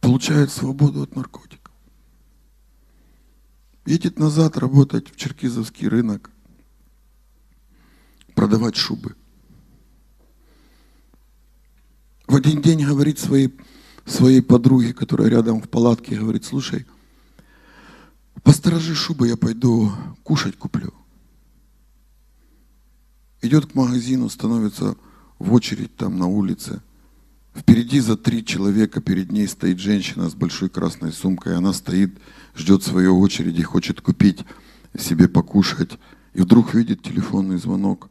получает 0.00 0.50
свободу 0.50 1.02
от 1.02 1.14
наркотиков. 1.14 1.72
Едет 3.84 4.18
назад 4.18 4.56
работать 4.56 5.10
в 5.10 5.16
Черкизовский 5.16 5.88
рынок, 5.88 6.30
продавать 8.34 8.76
шубы. 8.76 9.14
В 12.26 12.34
один 12.36 12.62
день 12.62 12.86
говорит 12.86 13.18
своей, 13.18 13.54
своей 14.06 14.40
подруге, 14.40 14.94
которая 14.94 15.28
рядом 15.28 15.60
в 15.60 15.68
палатке, 15.68 16.18
говорит, 16.18 16.44
слушай, 16.44 16.86
посторожи 18.42 18.94
шубы, 18.94 19.28
я 19.28 19.36
пойду 19.36 19.92
кушать 20.22 20.56
куплю. 20.56 20.94
Идет 23.42 23.66
к 23.66 23.74
магазину, 23.74 24.30
становится 24.30 24.96
в 25.38 25.52
очередь 25.52 25.94
там 25.96 26.18
на 26.18 26.26
улице. 26.26 26.80
Впереди 27.54 28.00
за 28.00 28.16
три 28.16 28.44
человека, 28.44 29.00
перед 29.00 29.30
ней 29.30 29.46
стоит 29.46 29.78
женщина 29.78 30.28
с 30.28 30.34
большой 30.34 30.68
красной 30.68 31.12
сумкой. 31.12 31.56
Она 31.56 31.72
стоит, 31.72 32.18
ждет 32.56 32.82
своей 32.82 33.08
очереди, 33.08 33.62
хочет 33.62 34.00
купить 34.00 34.40
себе 34.98 35.28
покушать. 35.28 35.92
И 36.34 36.40
вдруг 36.40 36.74
видит 36.74 37.02
телефонный 37.02 37.58
звонок. 37.58 38.10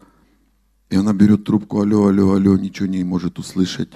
И 0.90 0.96
она 0.96 1.14
берет 1.14 1.44
трубку, 1.44 1.82
алло, 1.82 2.08
алло, 2.08 2.34
алло, 2.34 2.58
ничего 2.58 2.88
не 2.88 3.04
может 3.04 3.38
услышать. 3.38 3.90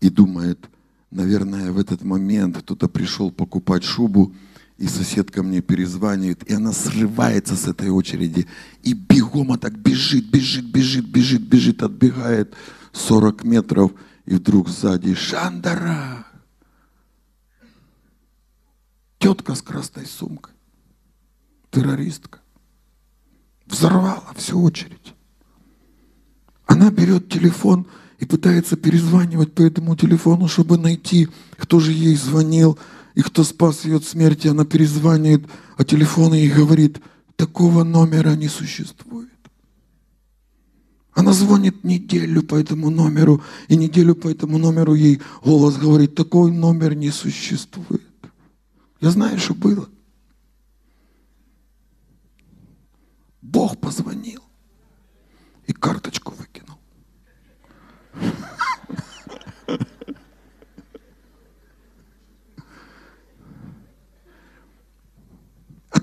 И 0.00 0.08
думает, 0.08 0.70
наверное, 1.10 1.72
в 1.72 1.78
этот 1.78 2.02
момент 2.02 2.58
кто-то 2.58 2.88
пришел 2.88 3.30
покупать 3.30 3.84
шубу, 3.84 4.34
и 4.78 4.86
соседка 4.86 5.42
мне 5.42 5.62
перезванивает, 5.62 6.48
и 6.48 6.54
она 6.54 6.72
срывается 6.72 7.56
с 7.56 7.66
этой 7.66 7.88
очереди, 7.88 8.46
и 8.82 8.92
бегом 8.92 9.52
а 9.52 9.58
так 9.58 9.78
бежит, 9.78 10.30
бежит, 10.30 10.66
бежит, 10.66 11.06
бежит, 11.06 11.42
бежит, 11.42 11.82
отбегает 11.82 12.54
40 12.92 13.44
метров, 13.44 13.92
и 14.26 14.34
вдруг 14.34 14.68
сзади 14.68 15.14
Шандара. 15.14 16.26
Тетка 19.18 19.54
с 19.54 19.62
красной 19.62 20.06
сумкой, 20.06 20.52
террористка, 21.70 22.40
взорвала 23.64 24.32
всю 24.36 24.60
очередь. 24.62 25.14
Она 26.66 26.90
берет 26.90 27.28
телефон 27.28 27.86
и 28.18 28.26
пытается 28.26 28.76
перезванивать 28.76 29.54
по 29.54 29.62
этому 29.62 29.96
телефону, 29.96 30.48
чтобы 30.48 30.76
найти, 30.76 31.28
кто 31.56 31.80
же 31.80 31.92
ей 31.92 32.16
звонил, 32.16 32.78
и 33.14 33.22
кто 33.22 33.44
спас 33.44 33.84
ее 33.84 33.96
от 33.96 34.04
смерти, 34.04 34.48
она 34.48 34.64
перезванивает 34.64 35.46
о 35.78 35.84
телефоне 35.84 36.44
и 36.44 36.50
говорит, 36.50 37.00
такого 37.36 37.82
номера 37.84 38.34
не 38.36 38.48
существует. 38.48 39.25
Она 41.16 41.32
звонит 41.32 41.82
неделю 41.82 42.42
по 42.42 42.56
этому 42.56 42.90
номеру, 42.90 43.42
и 43.68 43.76
неделю 43.76 44.14
по 44.14 44.28
этому 44.28 44.58
номеру 44.58 44.92
ей 44.92 45.22
голос 45.42 45.78
говорит, 45.78 46.14
такой 46.14 46.52
номер 46.52 46.94
не 46.94 47.10
существует. 47.10 48.02
Я 49.00 49.10
знаю, 49.10 49.38
что 49.38 49.54
было. 49.54 49.88
Бог 53.40 53.78
позвонил 53.78 54.42
и 55.66 55.72
карточку 55.72 56.34
выкинул. 56.34 56.78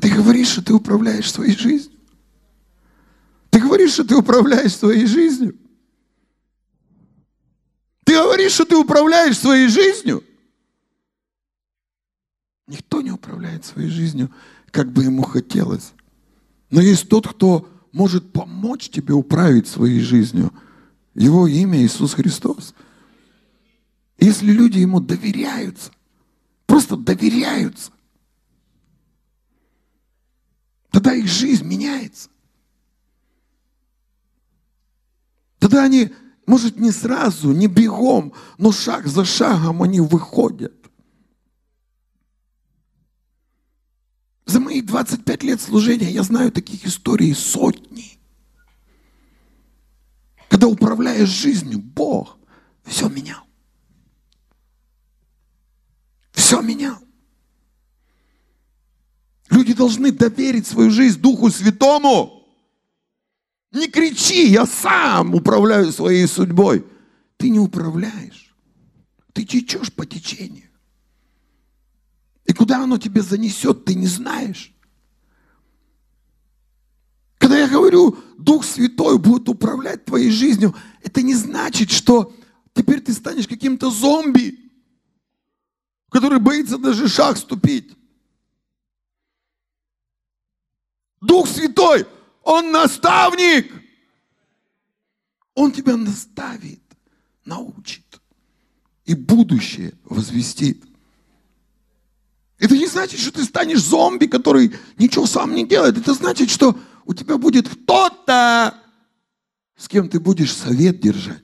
Ты 0.02 0.10
говоришь, 0.10 0.50
что 0.50 0.62
ты 0.66 0.74
управляешь 0.74 1.32
своей 1.32 1.56
жизнью. 1.56 1.93
Говоришь, 3.64 3.94
что 3.94 4.04
ты 4.04 4.18
управляешь 4.18 4.76
своей 4.76 5.06
жизнью. 5.06 5.58
Ты 8.04 8.14
говоришь, 8.14 8.52
что 8.52 8.66
ты 8.66 8.76
управляешь 8.76 9.38
своей 9.38 9.70
жизнью. 9.70 10.22
Никто 12.68 13.02
не 13.02 13.12
управляет 13.12 13.64
своей 13.64 13.88
жизнью, 13.88 14.34
как 14.70 14.92
бы 14.92 15.04
ему 15.04 15.24
хотелось. 15.24 15.94
Но 16.70 16.82
есть 16.82 17.08
тот, 17.08 17.26
кто 17.26 17.70
может 17.94 18.34
помочь 18.34 18.90
тебе 18.90 19.14
управить 19.14 19.68
своей 19.68 20.02
жизнью. 20.02 20.52
Его 21.16 21.48
имя 21.48 21.82
Иисус 21.82 22.16
Христос. 22.16 22.74
Если 24.18 24.52
люди 24.52 24.80
ему 24.80 25.00
доверяются, 25.00 25.92
просто 26.66 26.98
доверяются, 26.98 27.92
Тогда 30.94 31.16
их 31.16 31.26
жизнь 31.26 31.66
меняется. 31.66 32.30
Тогда 35.64 35.86
они, 35.86 36.14
может, 36.46 36.78
не 36.78 36.92
сразу, 36.92 37.54
не 37.54 37.68
бегом, 37.68 38.34
но 38.58 38.74
шаг 38.74 39.08
за 39.08 39.24
шагом 39.24 39.82
они 39.82 40.02
выходят. 40.02 40.74
За 44.46 44.60
мои 44.60 44.82
25 44.82 45.44
лет 45.44 45.62
служения 45.62 46.12
я 46.12 46.24
знаю 46.24 46.52
таких 46.52 46.86
историй 46.86 47.34
сотни. 47.34 48.20
Когда 50.50 50.68
управляешь 50.68 51.30
жизнью, 51.30 51.80
Бог 51.80 52.38
все 52.84 53.08
менял. 53.08 53.46
Все 56.34 56.60
менял. 56.60 57.00
Люди 59.50 59.74
должны 59.74 60.12
доверить 60.12 60.68
свою 60.68 60.90
жизнь 60.90 61.22
Духу 61.22 61.50
Святому. 61.50 62.33
Не 63.74 63.88
кричи, 63.88 64.50
я 64.50 64.68
сам 64.68 65.34
управляю 65.34 65.92
своей 65.92 66.28
судьбой. 66.28 66.86
Ты 67.38 67.50
не 67.50 67.60
управляешь. 67.60 68.56
Ты 69.34 69.44
течешь 69.46 69.92
по 69.92 70.06
течению. 70.06 70.70
И 72.46 72.54
куда 72.54 72.84
оно 72.84 73.00
тебя 73.00 73.24
занесет, 73.24 73.84
ты 73.84 73.96
не 73.96 74.06
знаешь. 74.06 74.72
Когда 77.40 77.58
я 77.58 77.68
говорю, 77.68 78.16
Дух 78.38 78.64
Святой 78.64 79.18
будет 79.18 79.50
управлять 79.50 80.06
твоей 80.06 80.30
жизнью, 80.30 80.76
это 81.02 81.24
не 81.24 81.34
значит, 81.34 81.90
что 81.90 82.32
теперь 82.74 83.02
ты 83.02 83.12
станешь 83.12 83.48
каким-то 83.48 83.90
зомби, 83.90 84.72
который 86.10 86.40
боится 86.40 86.78
даже 86.78 87.08
шаг 87.08 87.38
ступить. 87.38 87.98
Дух 91.22 91.48
Святой, 91.48 92.06
Он 92.44 92.72
наставник. 92.72 93.72
Он 95.56 95.72
тебя 95.72 95.96
наставит, 95.98 96.82
научит 97.46 98.04
и 99.06 99.14
будущее 99.14 99.94
возвестит. 100.06 100.84
Это 102.58 102.78
не 102.78 102.88
значит, 102.88 103.20
что 103.20 103.32
ты 103.32 103.44
станешь 103.44 103.84
зомби, 103.84 104.26
который 104.26 104.74
ничего 104.98 105.26
сам 105.26 105.54
не 105.54 105.68
делает. 105.68 105.98
Это 105.98 106.14
значит, 106.14 106.50
что 106.50 106.80
у 107.06 107.14
тебя 107.14 107.38
будет 107.38 107.68
кто-то, 107.68 108.80
с 109.76 109.88
кем 109.88 110.10
ты 110.10 110.20
будешь 110.20 110.54
совет 110.56 111.00
держать. 111.02 111.44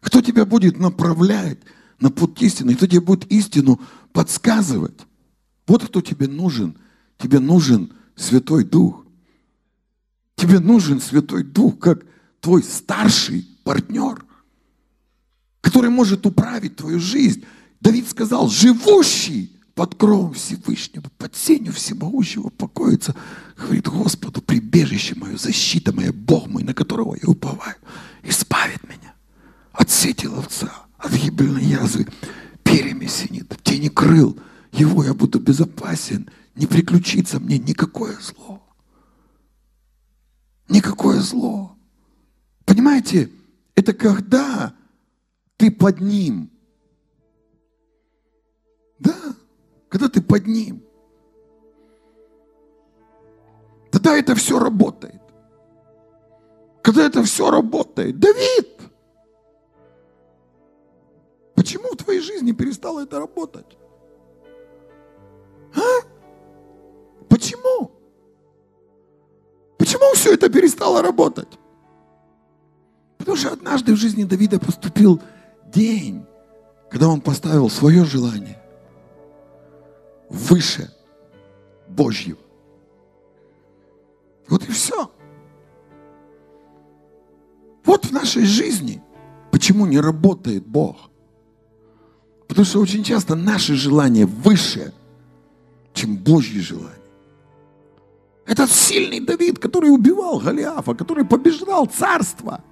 Кто 0.00 0.20
тебя 0.20 0.44
будет 0.44 0.78
направлять 0.78 1.58
на 1.98 2.10
путь 2.10 2.40
истины, 2.42 2.74
кто 2.74 2.86
тебе 2.86 3.00
будет 3.00 3.30
истину 3.32 3.80
подсказывать. 4.12 5.00
Вот 5.66 5.84
кто 5.86 6.00
тебе 6.00 6.28
нужен– 6.28 6.76
Тебе 7.18 7.40
нужен 7.40 7.92
Святой 8.18 8.64
Дух. 8.64 9.04
Тебе 10.36 10.58
нужен 10.60 11.00
Святой 11.00 11.42
Дух, 11.42 11.78
как 11.78 12.04
твой 12.40 12.62
старший 12.62 13.46
партнер, 13.64 14.24
который 15.60 15.90
может 15.90 16.26
управить 16.26 16.76
твою 16.76 16.98
жизнь. 16.98 17.44
Давид 17.80 18.08
сказал, 18.08 18.48
живущий 18.48 19.52
под 19.74 19.94
кровом 19.94 20.34
Всевышнего, 20.34 21.04
под 21.18 21.36
сенью 21.36 21.72
всемогущего 21.72 22.48
покоится. 22.48 23.14
Говорит, 23.56 23.86
Господу, 23.86 24.42
прибежище 24.42 25.14
мое, 25.14 25.36
защита 25.36 25.92
моя, 25.92 26.12
Бог 26.12 26.48
мой, 26.48 26.64
на 26.64 26.74
которого 26.74 27.14
я 27.14 27.28
уповаю, 27.28 27.76
избавит 28.24 28.82
меня 28.88 29.14
от 29.72 29.90
сети 29.90 30.26
ловца, 30.26 30.72
от 30.98 31.12
гибельной 31.12 31.64
язвы, 31.64 32.08
перьями 32.64 33.06
синит, 33.06 33.56
тени 33.62 33.88
крыл. 33.88 34.36
Его 34.72 35.04
я 35.04 35.14
буду 35.14 35.38
безопасен, 35.38 36.28
не 36.58 36.66
приключится 36.66 37.40
мне 37.40 37.58
никакое 37.58 38.16
зло. 38.20 38.62
Никакое 40.68 41.20
зло. 41.20 41.76
Понимаете, 42.66 43.30
это 43.74 43.94
когда 43.94 44.74
ты 45.56 45.70
под 45.70 46.00
ним. 46.00 46.50
Да, 48.98 49.16
когда 49.88 50.08
ты 50.08 50.20
под 50.20 50.46
ним. 50.46 50.82
Тогда 53.90 54.16
это 54.16 54.34
все 54.34 54.58
работает. 54.58 55.22
Когда 56.82 57.06
это 57.06 57.22
все 57.22 57.50
работает. 57.50 58.18
Давид. 58.18 58.68
твоей 62.08 62.20
жизни 62.22 62.52
перестало 62.52 63.00
это 63.00 63.18
работать? 63.18 63.76
Это 70.48 70.58
перестало 70.58 71.02
работать? 71.02 71.58
Потому 73.18 73.36
что 73.36 73.52
однажды 73.52 73.94
в 73.94 73.96
жизни 73.96 74.24
Давида 74.24 74.58
поступил 74.58 75.20
день, 75.66 76.24
когда 76.90 77.08
он 77.08 77.20
поставил 77.20 77.68
свое 77.68 78.04
желание 78.04 78.60
выше 80.28 80.90
Божьего. 81.88 82.38
Вот 84.48 84.66
и 84.68 84.72
все. 84.72 85.10
Вот 87.84 88.06
в 88.06 88.12
нашей 88.12 88.44
жизни 88.44 89.02
почему 89.50 89.86
не 89.86 90.00
работает 90.00 90.66
Бог. 90.66 91.10
Потому 92.46 92.64
что 92.64 92.80
очень 92.80 93.04
часто 93.04 93.34
наши 93.34 93.74
желания 93.74 94.24
выше, 94.24 94.94
чем 95.92 96.16
Божьи 96.16 96.60
желания. 96.60 96.97
Этот 98.48 98.70
сильный 98.70 99.20
Давид, 99.20 99.58
который 99.58 99.90
убивал 99.90 100.40
Голиафа, 100.40 100.94
который 100.94 101.26
побеждал 101.26 101.84
царство. 101.84 102.64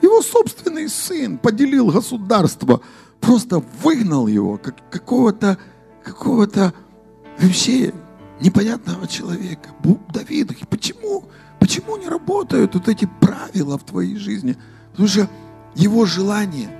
Его 0.00 0.22
собственный 0.22 0.88
сын 0.88 1.38
поделил 1.38 1.90
государство, 1.90 2.80
просто 3.20 3.58
выгнал 3.82 4.28
его, 4.28 4.56
как 4.56 4.76
какого-то 4.90 5.58
какого-то 6.04 6.72
вообще 7.40 7.92
непонятного 8.40 9.08
человека. 9.08 9.70
Давид, 10.14 10.56
почему, 10.68 11.24
почему 11.58 11.96
не 11.96 12.08
работают 12.08 12.74
вот 12.74 12.88
эти 12.88 13.10
правила 13.20 13.76
в 13.76 13.82
твоей 13.84 14.14
жизни? 14.16 14.56
Потому 14.92 15.08
что 15.08 15.28
его 15.74 16.06
желания 16.06 16.70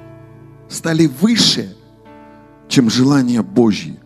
стали 0.68 1.06
выше, 1.06 1.76
чем 2.68 2.88
желания 2.88 3.42
Божьи. 3.42 3.98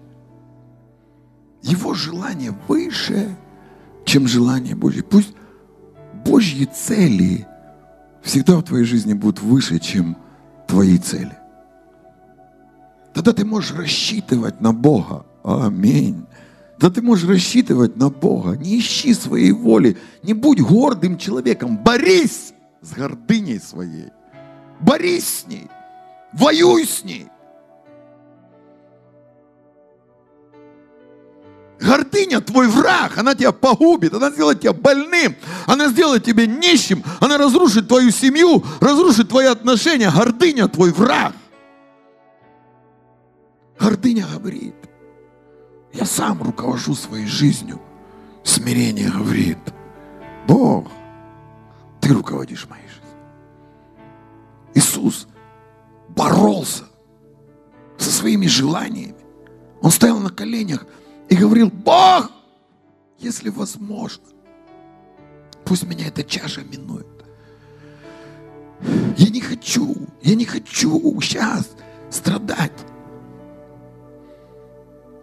Его 1.60 1.92
желание 1.92 2.56
выше, 2.66 3.36
чем 4.04 4.26
желание 4.26 4.74
Божье. 4.74 5.02
Пусть 5.02 5.34
Божьи 6.24 6.64
цели 6.64 7.46
всегда 8.22 8.56
в 8.56 8.62
твоей 8.62 8.84
жизни 8.84 9.14
будут 9.14 9.40
выше, 9.40 9.78
чем 9.78 10.16
твои 10.66 10.98
цели. 10.98 11.36
Тогда 13.14 13.32
ты 13.32 13.44
можешь 13.44 13.74
рассчитывать 13.74 14.60
на 14.60 14.72
Бога. 14.72 15.26
Аминь. 15.44 16.24
Да 16.78 16.90
ты 16.90 17.02
можешь 17.02 17.28
рассчитывать 17.28 17.96
на 17.96 18.10
Бога. 18.10 18.56
Не 18.56 18.78
ищи 18.78 19.14
своей 19.14 19.52
воли. 19.52 19.98
Не 20.22 20.34
будь 20.34 20.60
гордым 20.60 21.18
человеком. 21.18 21.76
Борись 21.76 22.54
с 22.80 22.92
гордыней 22.92 23.60
своей. 23.60 24.08
Борись 24.80 25.28
с 25.28 25.46
ней. 25.46 25.68
Воюй 26.32 26.86
с 26.86 27.04
ней. 27.04 27.28
Гордыня 31.82 32.40
твой 32.40 32.68
враг, 32.68 33.18
она 33.18 33.34
тебя 33.34 33.50
погубит, 33.50 34.14
она 34.14 34.30
сделает 34.30 34.60
тебя 34.60 34.72
больным, 34.72 35.34
она 35.66 35.88
сделает 35.88 36.22
тебя 36.22 36.46
нищим, 36.46 37.02
она 37.18 37.38
разрушит 37.38 37.88
твою 37.88 38.12
семью, 38.12 38.64
разрушит 38.80 39.28
твои 39.28 39.46
отношения. 39.46 40.10
Гордыня 40.10 40.68
твой 40.68 40.92
враг. 40.92 41.34
Гордыня 43.80 44.26
говорит, 44.32 44.76
я 45.92 46.06
сам 46.06 46.40
руковожу 46.40 46.94
своей 46.94 47.26
жизнью. 47.26 47.80
Смирение 48.44 49.10
говорит, 49.10 49.58
Бог, 50.46 50.86
ты 52.00 52.14
руководишь 52.14 52.68
моей 52.68 52.86
жизнью. 52.86 53.02
Иисус 54.74 55.26
боролся 56.08 56.84
со 57.98 58.10
своими 58.10 58.46
желаниями. 58.46 59.16
Он 59.80 59.90
стоял 59.90 60.18
на 60.20 60.30
коленях 60.30 60.86
и 61.32 61.34
говорил, 61.34 61.70
Бог, 61.70 62.30
если 63.18 63.48
возможно, 63.48 64.22
пусть 65.64 65.84
меня 65.84 66.08
эта 66.08 66.22
чаша 66.22 66.60
минует. 66.60 67.06
Я 69.16 69.30
не 69.30 69.40
хочу, 69.40 69.96
я 70.20 70.34
не 70.34 70.44
хочу 70.44 71.18
сейчас 71.22 71.70
страдать. 72.10 72.72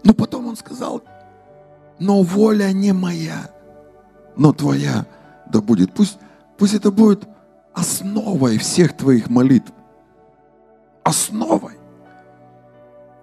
Но 0.03 0.15
потом 0.15 0.47
он 0.47 0.55
сказал, 0.55 1.03
но 1.99 2.23
воля 2.23 2.71
не 2.71 2.91
моя, 2.91 3.51
но 4.35 4.51
твоя 4.51 5.05
да 5.45 5.61
будет. 5.61 5.93
Пусть, 5.93 6.17
пусть 6.57 6.73
это 6.73 6.89
будет 6.89 7.27
основой 7.75 8.57
всех 8.57 8.97
твоих 8.97 9.29
молитв. 9.29 9.71
Основой. 11.03 11.58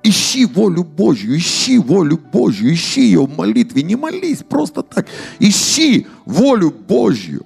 Ищи 0.08 0.46
волю 0.46 0.84
Божью, 0.84 1.36
ищи 1.36 1.78
волю 1.78 2.16
Божью, 2.16 2.72
ищи 2.72 3.00
ее 3.00 3.26
в 3.26 3.36
молитве. 3.36 3.82
Не 3.82 3.96
молись 3.96 4.44
просто 4.48 4.84
так. 4.84 5.08
Ищи 5.40 6.06
волю 6.24 6.70
Божью. 6.70 7.44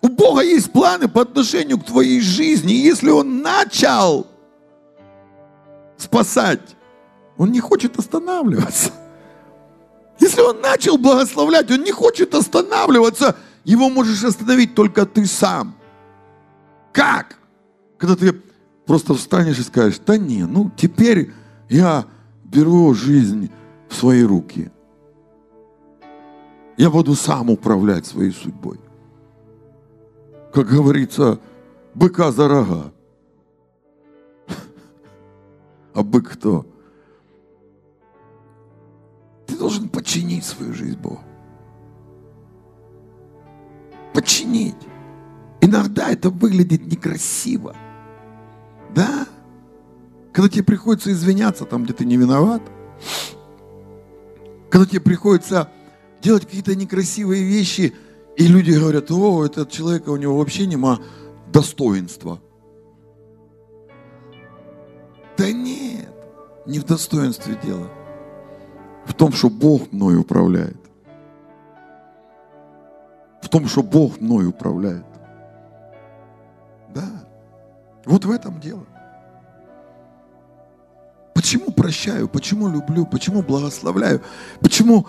У 0.00 0.08
Бога 0.08 0.40
есть 0.40 0.72
планы 0.72 1.08
по 1.08 1.20
отношению 1.20 1.78
к 1.78 1.84
твоей 1.84 2.22
жизни. 2.22 2.72
И 2.72 2.78
если 2.78 3.10
Он 3.10 3.42
начал 3.42 4.26
спасать, 5.98 6.74
Он 7.36 7.52
не 7.52 7.60
хочет 7.60 7.98
останавливаться. 7.98 8.92
Если 10.18 10.40
Он 10.40 10.62
начал 10.62 10.96
благословлять, 10.96 11.70
Он 11.70 11.82
не 11.82 11.92
хочет 11.92 12.34
останавливаться. 12.34 13.36
Его 13.64 13.90
можешь 13.90 14.24
остановить 14.24 14.74
только 14.74 15.04
ты 15.04 15.26
сам. 15.26 15.76
Как? 16.92 17.36
Когда 17.98 18.16
ты 18.16 18.42
просто 18.86 19.14
встанешь 19.14 19.58
и 19.58 19.62
скажешь, 19.62 20.00
да 20.04 20.16
не, 20.16 20.44
ну 20.46 20.70
теперь 20.76 21.32
я 21.68 22.06
беру 22.44 22.94
жизнь 22.94 23.50
в 23.88 23.94
свои 23.94 24.22
руки. 24.22 24.70
Я 26.76 26.90
буду 26.90 27.14
сам 27.14 27.50
управлять 27.50 28.06
своей 28.06 28.32
судьбой. 28.32 28.80
Как 30.52 30.66
говорится, 30.66 31.40
быка 31.94 32.32
за 32.32 32.48
рога. 32.48 32.92
А 35.94 36.02
бык 36.02 36.32
кто? 36.32 36.66
Ты 39.46 39.56
должен 39.56 39.88
подчинить 39.88 40.44
свою 40.44 40.72
жизнь 40.72 40.98
Богу. 40.98 41.20
Подчинить. 44.12 44.76
Иногда 45.60 46.10
это 46.10 46.30
выглядит 46.30 46.86
некрасиво. 46.86 47.76
Да? 48.94 49.26
Когда 50.32 50.48
тебе 50.48 50.64
приходится 50.64 51.12
извиняться 51.12 51.64
там, 51.64 51.84
где 51.84 51.92
ты 51.92 52.04
не 52.04 52.16
виноват. 52.16 52.62
Когда 54.70 54.86
тебе 54.86 55.00
приходится 55.00 55.68
делать 56.20 56.44
какие-то 56.44 56.74
некрасивые 56.74 57.44
вещи, 57.44 57.94
и 58.36 58.46
люди 58.46 58.72
говорят, 58.72 59.10
о, 59.10 59.44
этот 59.44 59.70
человек, 59.70 60.08
у 60.08 60.16
него 60.16 60.36
вообще 60.38 60.66
нема 60.66 60.98
достоинства. 61.52 62.40
Да 65.36 65.50
нет, 65.50 66.12
не 66.66 66.78
в 66.78 66.84
достоинстве 66.84 67.58
дело. 67.62 67.88
В 69.06 69.14
том, 69.14 69.32
что 69.32 69.50
Бог 69.50 69.92
мной 69.92 70.16
управляет. 70.16 70.78
В 73.42 73.48
том, 73.48 73.68
что 73.68 73.82
Бог 73.82 74.20
мной 74.20 74.46
управляет. 74.46 75.04
Да. 76.94 77.23
Вот 78.04 78.24
в 78.24 78.30
этом 78.30 78.60
дело. 78.60 78.84
Почему 81.34 81.72
прощаю? 81.72 82.28
Почему 82.28 82.68
люблю? 82.68 83.06
Почему 83.06 83.42
благословляю? 83.42 84.22
Почему 84.60 85.06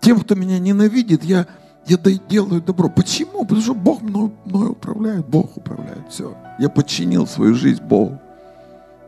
тем, 0.00 0.20
кто 0.20 0.34
меня 0.34 0.58
ненавидит, 0.58 1.24
я, 1.24 1.46
я 1.86 1.96
делаю 2.28 2.60
добро? 2.60 2.88
Почему? 2.88 3.42
Потому 3.42 3.60
что 3.60 3.74
Бог 3.74 4.02
мной, 4.02 4.32
мной 4.44 4.70
управляет. 4.70 5.26
Бог 5.28 5.56
управляет. 5.56 6.10
Все. 6.10 6.36
Я 6.58 6.68
подчинил 6.68 7.26
свою 7.26 7.54
жизнь 7.54 7.82
Богу. 7.82 8.20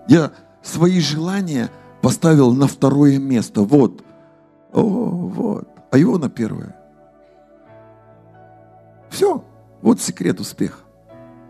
Я 0.06 0.30
свои 0.62 1.00
желания 1.00 1.68
поставил 2.00 2.52
на 2.54 2.68
второе 2.68 3.18
место. 3.18 3.62
Вот. 3.62 4.04
О, 4.72 4.82
вот. 4.82 5.68
А 5.90 5.98
его 5.98 6.16
на 6.16 6.30
первое. 6.30 6.76
Все. 9.10 9.44
Вот 9.82 10.00
секрет 10.00 10.40
успеха. 10.40 10.83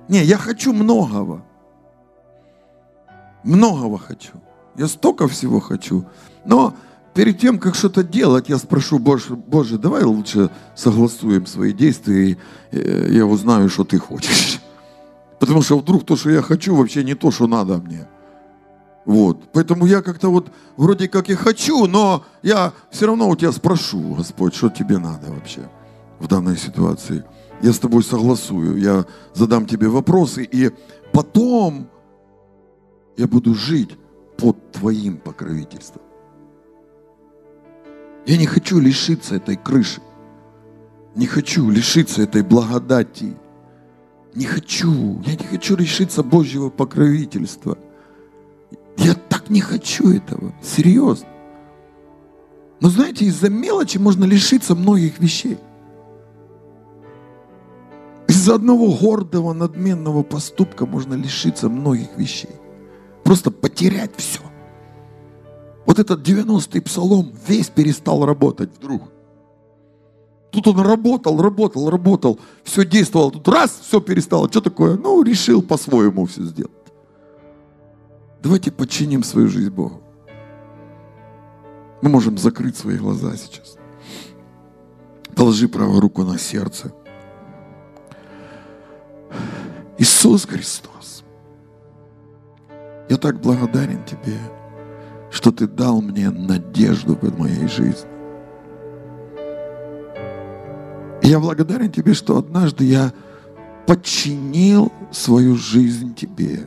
Не, 0.08 0.22
я 0.24 0.36
хочу 0.36 0.72
многого. 0.72 1.42
Многого 3.42 3.98
хочу. 3.98 4.32
Я 4.76 4.88
столько 4.88 5.28
всего 5.28 5.60
хочу. 5.60 6.04
Но 6.44 6.74
перед 7.14 7.38
тем, 7.38 7.58
как 7.58 7.74
что-то 7.74 8.02
делать, 8.02 8.48
я 8.48 8.58
спрошу, 8.58 8.98
Боже, 8.98 9.36
Боже, 9.36 9.78
давай 9.78 10.04
лучше 10.04 10.50
согласуем 10.74 11.46
свои 11.46 11.72
действия, 11.72 12.30
и 12.30 12.38
э, 12.72 13.08
я 13.10 13.26
узнаю, 13.26 13.68
что 13.68 13.84
ты 13.84 13.98
хочешь. 13.98 14.60
Потому 15.38 15.62
что 15.62 15.78
вдруг 15.78 16.04
то, 16.04 16.16
что 16.16 16.30
я 16.30 16.42
хочу, 16.42 16.74
вообще 16.74 17.04
не 17.04 17.14
то, 17.14 17.30
что 17.30 17.46
надо 17.46 17.78
мне. 17.78 18.08
Вот. 19.04 19.52
Поэтому 19.52 19.86
я 19.86 20.02
как-то 20.02 20.30
вот 20.30 20.50
вроде 20.76 21.08
как 21.08 21.28
и 21.28 21.34
хочу, 21.34 21.86
но 21.86 22.24
я 22.42 22.72
все 22.90 23.06
равно 23.06 23.28
у 23.28 23.36
тебя 23.36 23.52
спрошу, 23.52 24.14
Господь, 24.14 24.54
что 24.54 24.70
тебе 24.70 24.98
надо 24.98 25.30
вообще 25.30 25.68
в 26.18 26.26
данной 26.26 26.56
ситуации. 26.56 27.24
Я 27.62 27.72
с 27.72 27.78
тобой 27.78 28.02
согласую, 28.02 28.76
я 28.78 29.06
задам 29.32 29.66
тебе 29.66 29.88
вопросы, 29.88 30.44
и 30.44 30.70
потом 31.12 31.88
я 33.16 33.26
буду 33.26 33.54
жить 33.54 33.96
под 34.36 34.72
твоим 34.72 35.16
покровительством. 35.16 36.02
Я 38.26 38.36
не 38.36 38.46
хочу 38.46 38.78
лишиться 38.78 39.36
этой 39.36 39.56
крыши. 39.56 40.00
Не 41.14 41.26
хочу 41.26 41.70
лишиться 41.70 42.22
этой 42.22 42.42
благодати. 42.42 43.36
Не 44.34 44.46
хочу. 44.46 45.22
Я 45.24 45.36
не 45.36 45.44
хочу 45.44 45.76
лишиться 45.76 46.22
Божьего 46.22 46.70
покровительства. 46.70 47.78
Я 48.96 49.14
так 49.14 49.50
не 49.50 49.60
хочу 49.60 50.10
этого. 50.10 50.54
Серьезно. 50.62 51.28
Но 52.80 52.88
знаете, 52.88 53.26
из-за 53.26 53.48
мелочи 53.48 53.98
можно 53.98 54.24
лишиться 54.24 54.74
многих 54.74 55.18
вещей. 55.20 55.58
Из-за 58.44 58.56
одного 58.56 58.94
гордого, 58.94 59.54
надменного 59.54 60.22
поступка 60.22 60.84
можно 60.84 61.14
лишиться 61.14 61.70
многих 61.70 62.14
вещей. 62.18 62.50
Просто 63.22 63.50
потерять 63.50 64.10
все. 64.18 64.40
Вот 65.86 65.98
этот 65.98 66.28
90-й 66.28 66.82
псалом 66.82 67.32
весь 67.48 67.68
перестал 67.68 68.26
работать 68.26 68.68
вдруг. 68.76 69.04
Тут 70.50 70.66
он 70.66 70.80
работал, 70.80 71.40
работал, 71.40 71.88
работал, 71.88 72.38
все 72.64 72.84
действовало. 72.84 73.30
Тут 73.30 73.48
раз, 73.48 73.80
все 73.80 73.98
перестало. 73.98 74.50
Что 74.50 74.60
такое? 74.60 74.98
Ну, 74.98 75.22
решил 75.22 75.62
по-своему 75.62 76.26
все 76.26 76.42
сделать. 76.42 76.92
Давайте 78.42 78.70
подчиним 78.70 79.24
свою 79.24 79.48
жизнь 79.48 79.70
Богу. 79.70 80.02
Мы 82.02 82.10
можем 82.10 82.36
закрыть 82.36 82.76
свои 82.76 82.98
глаза 82.98 83.34
сейчас. 83.38 83.78
Положи 85.34 85.66
правую 85.66 86.00
руку 86.00 86.24
на 86.24 86.38
сердце. 86.38 86.92
Иисус 89.98 90.46
Христос, 90.46 91.24
я 93.08 93.16
так 93.16 93.40
благодарен 93.40 94.04
Тебе, 94.04 94.38
что 95.30 95.52
Ты 95.52 95.66
дал 95.66 96.00
мне 96.00 96.30
надежду 96.30 97.16
в 97.20 97.38
моей 97.38 97.68
жизни. 97.68 98.08
И 101.22 101.28
я 101.28 101.38
благодарен 101.40 101.90
Тебе, 101.90 102.14
что 102.14 102.38
однажды 102.38 102.84
я 102.84 103.12
подчинил 103.86 104.92
свою 105.10 105.56
жизнь 105.56 106.14
Тебе, 106.14 106.66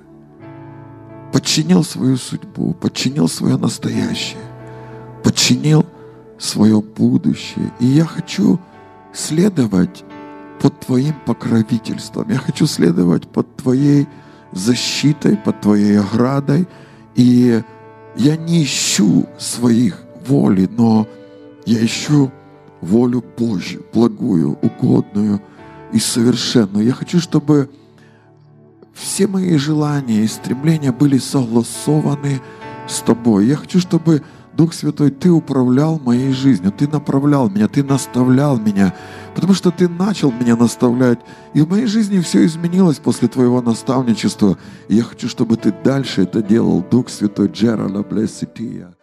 подчинил 1.31 1.83
свою 1.83 2.17
судьбу, 2.17 2.73
подчинил 2.73 3.27
свое 3.27 3.57
настоящее, 3.57 4.41
подчинил 5.23 5.85
свое 6.39 6.81
будущее. 6.81 7.71
И 7.79 7.85
я 7.85 8.05
хочу 8.05 8.59
следовать 9.13 10.03
под 10.59 10.79
Твоим 10.79 11.15
покровительством. 11.25 12.29
Я 12.29 12.37
хочу 12.37 12.67
следовать 12.67 13.27
под 13.27 13.55
Твоей 13.57 14.07
защитой, 14.51 15.37
под 15.37 15.61
Твоей 15.61 15.99
оградой. 15.99 16.67
И 17.15 17.61
я 18.15 18.37
не 18.37 18.63
ищу 18.63 19.27
своих 19.37 20.03
воли, 20.27 20.69
но 20.77 21.07
я 21.65 21.83
ищу 21.85 22.31
волю 22.81 23.23
Божью, 23.37 23.85
благую, 23.93 24.57
угодную 24.61 25.41
и 25.91 25.99
совершенную. 25.99 26.85
Я 26.85 26.93
хочу, 26.93 27.19
чтобы 27.19 27.69
все 28.93 29.27
мои 29.27 29.57
желания 29.57 30.23
и 30.23 30.27
стремления 30.27 30.91
были 30.91 31.17
согласованы 31.17 32.41
с 32.87 33.01
Тобой. 33.01 33.47
Я 33.47 33.55
хочу, 33.55 33.79
чтобы 33.79 34.23
Дух 34.57 34.73
Святой, 34.73 35.11
Ты 35.11 35.29
управлял 35.29 35.99
моей 35.99 36.31
жизнью, 36.33 36.73
Ты 36.75 36.87
направлял 36.87 37.47
меня, 37.47 37.67
Ты 37.67 37.83
наставлял 37.83 38.57
меня, 38.57 38.95
потому 39.35 39.53
что 39.53 39.69
Ты 39.69 39.87
начал 39.87 40.31
меня 40.31 40.55
наставлять. 40.55 41.19
И 41.53 41.61
в 41.61 41.69
моей 41.69 41.85
жизни 41.85 42.19
все 42.19 42.43
изменилось 42.43 42.97
после 42.97 43.27
Твоего 43.27 43.61
наставничества. 43.61 44.57
И 44.87 44.95
я 44.95 45.03
хочу, 45.03 45.29
чтобы 45.29 45.57
Ты 45.57 45.71
дальше 45.71 46.23
это 46.23 46.41
делал, 46.41 46.83
Дух 46.89 47.09
Святой 47.09 47.49
Джерала 47.49 48.01
Блессития. 48.01 48.96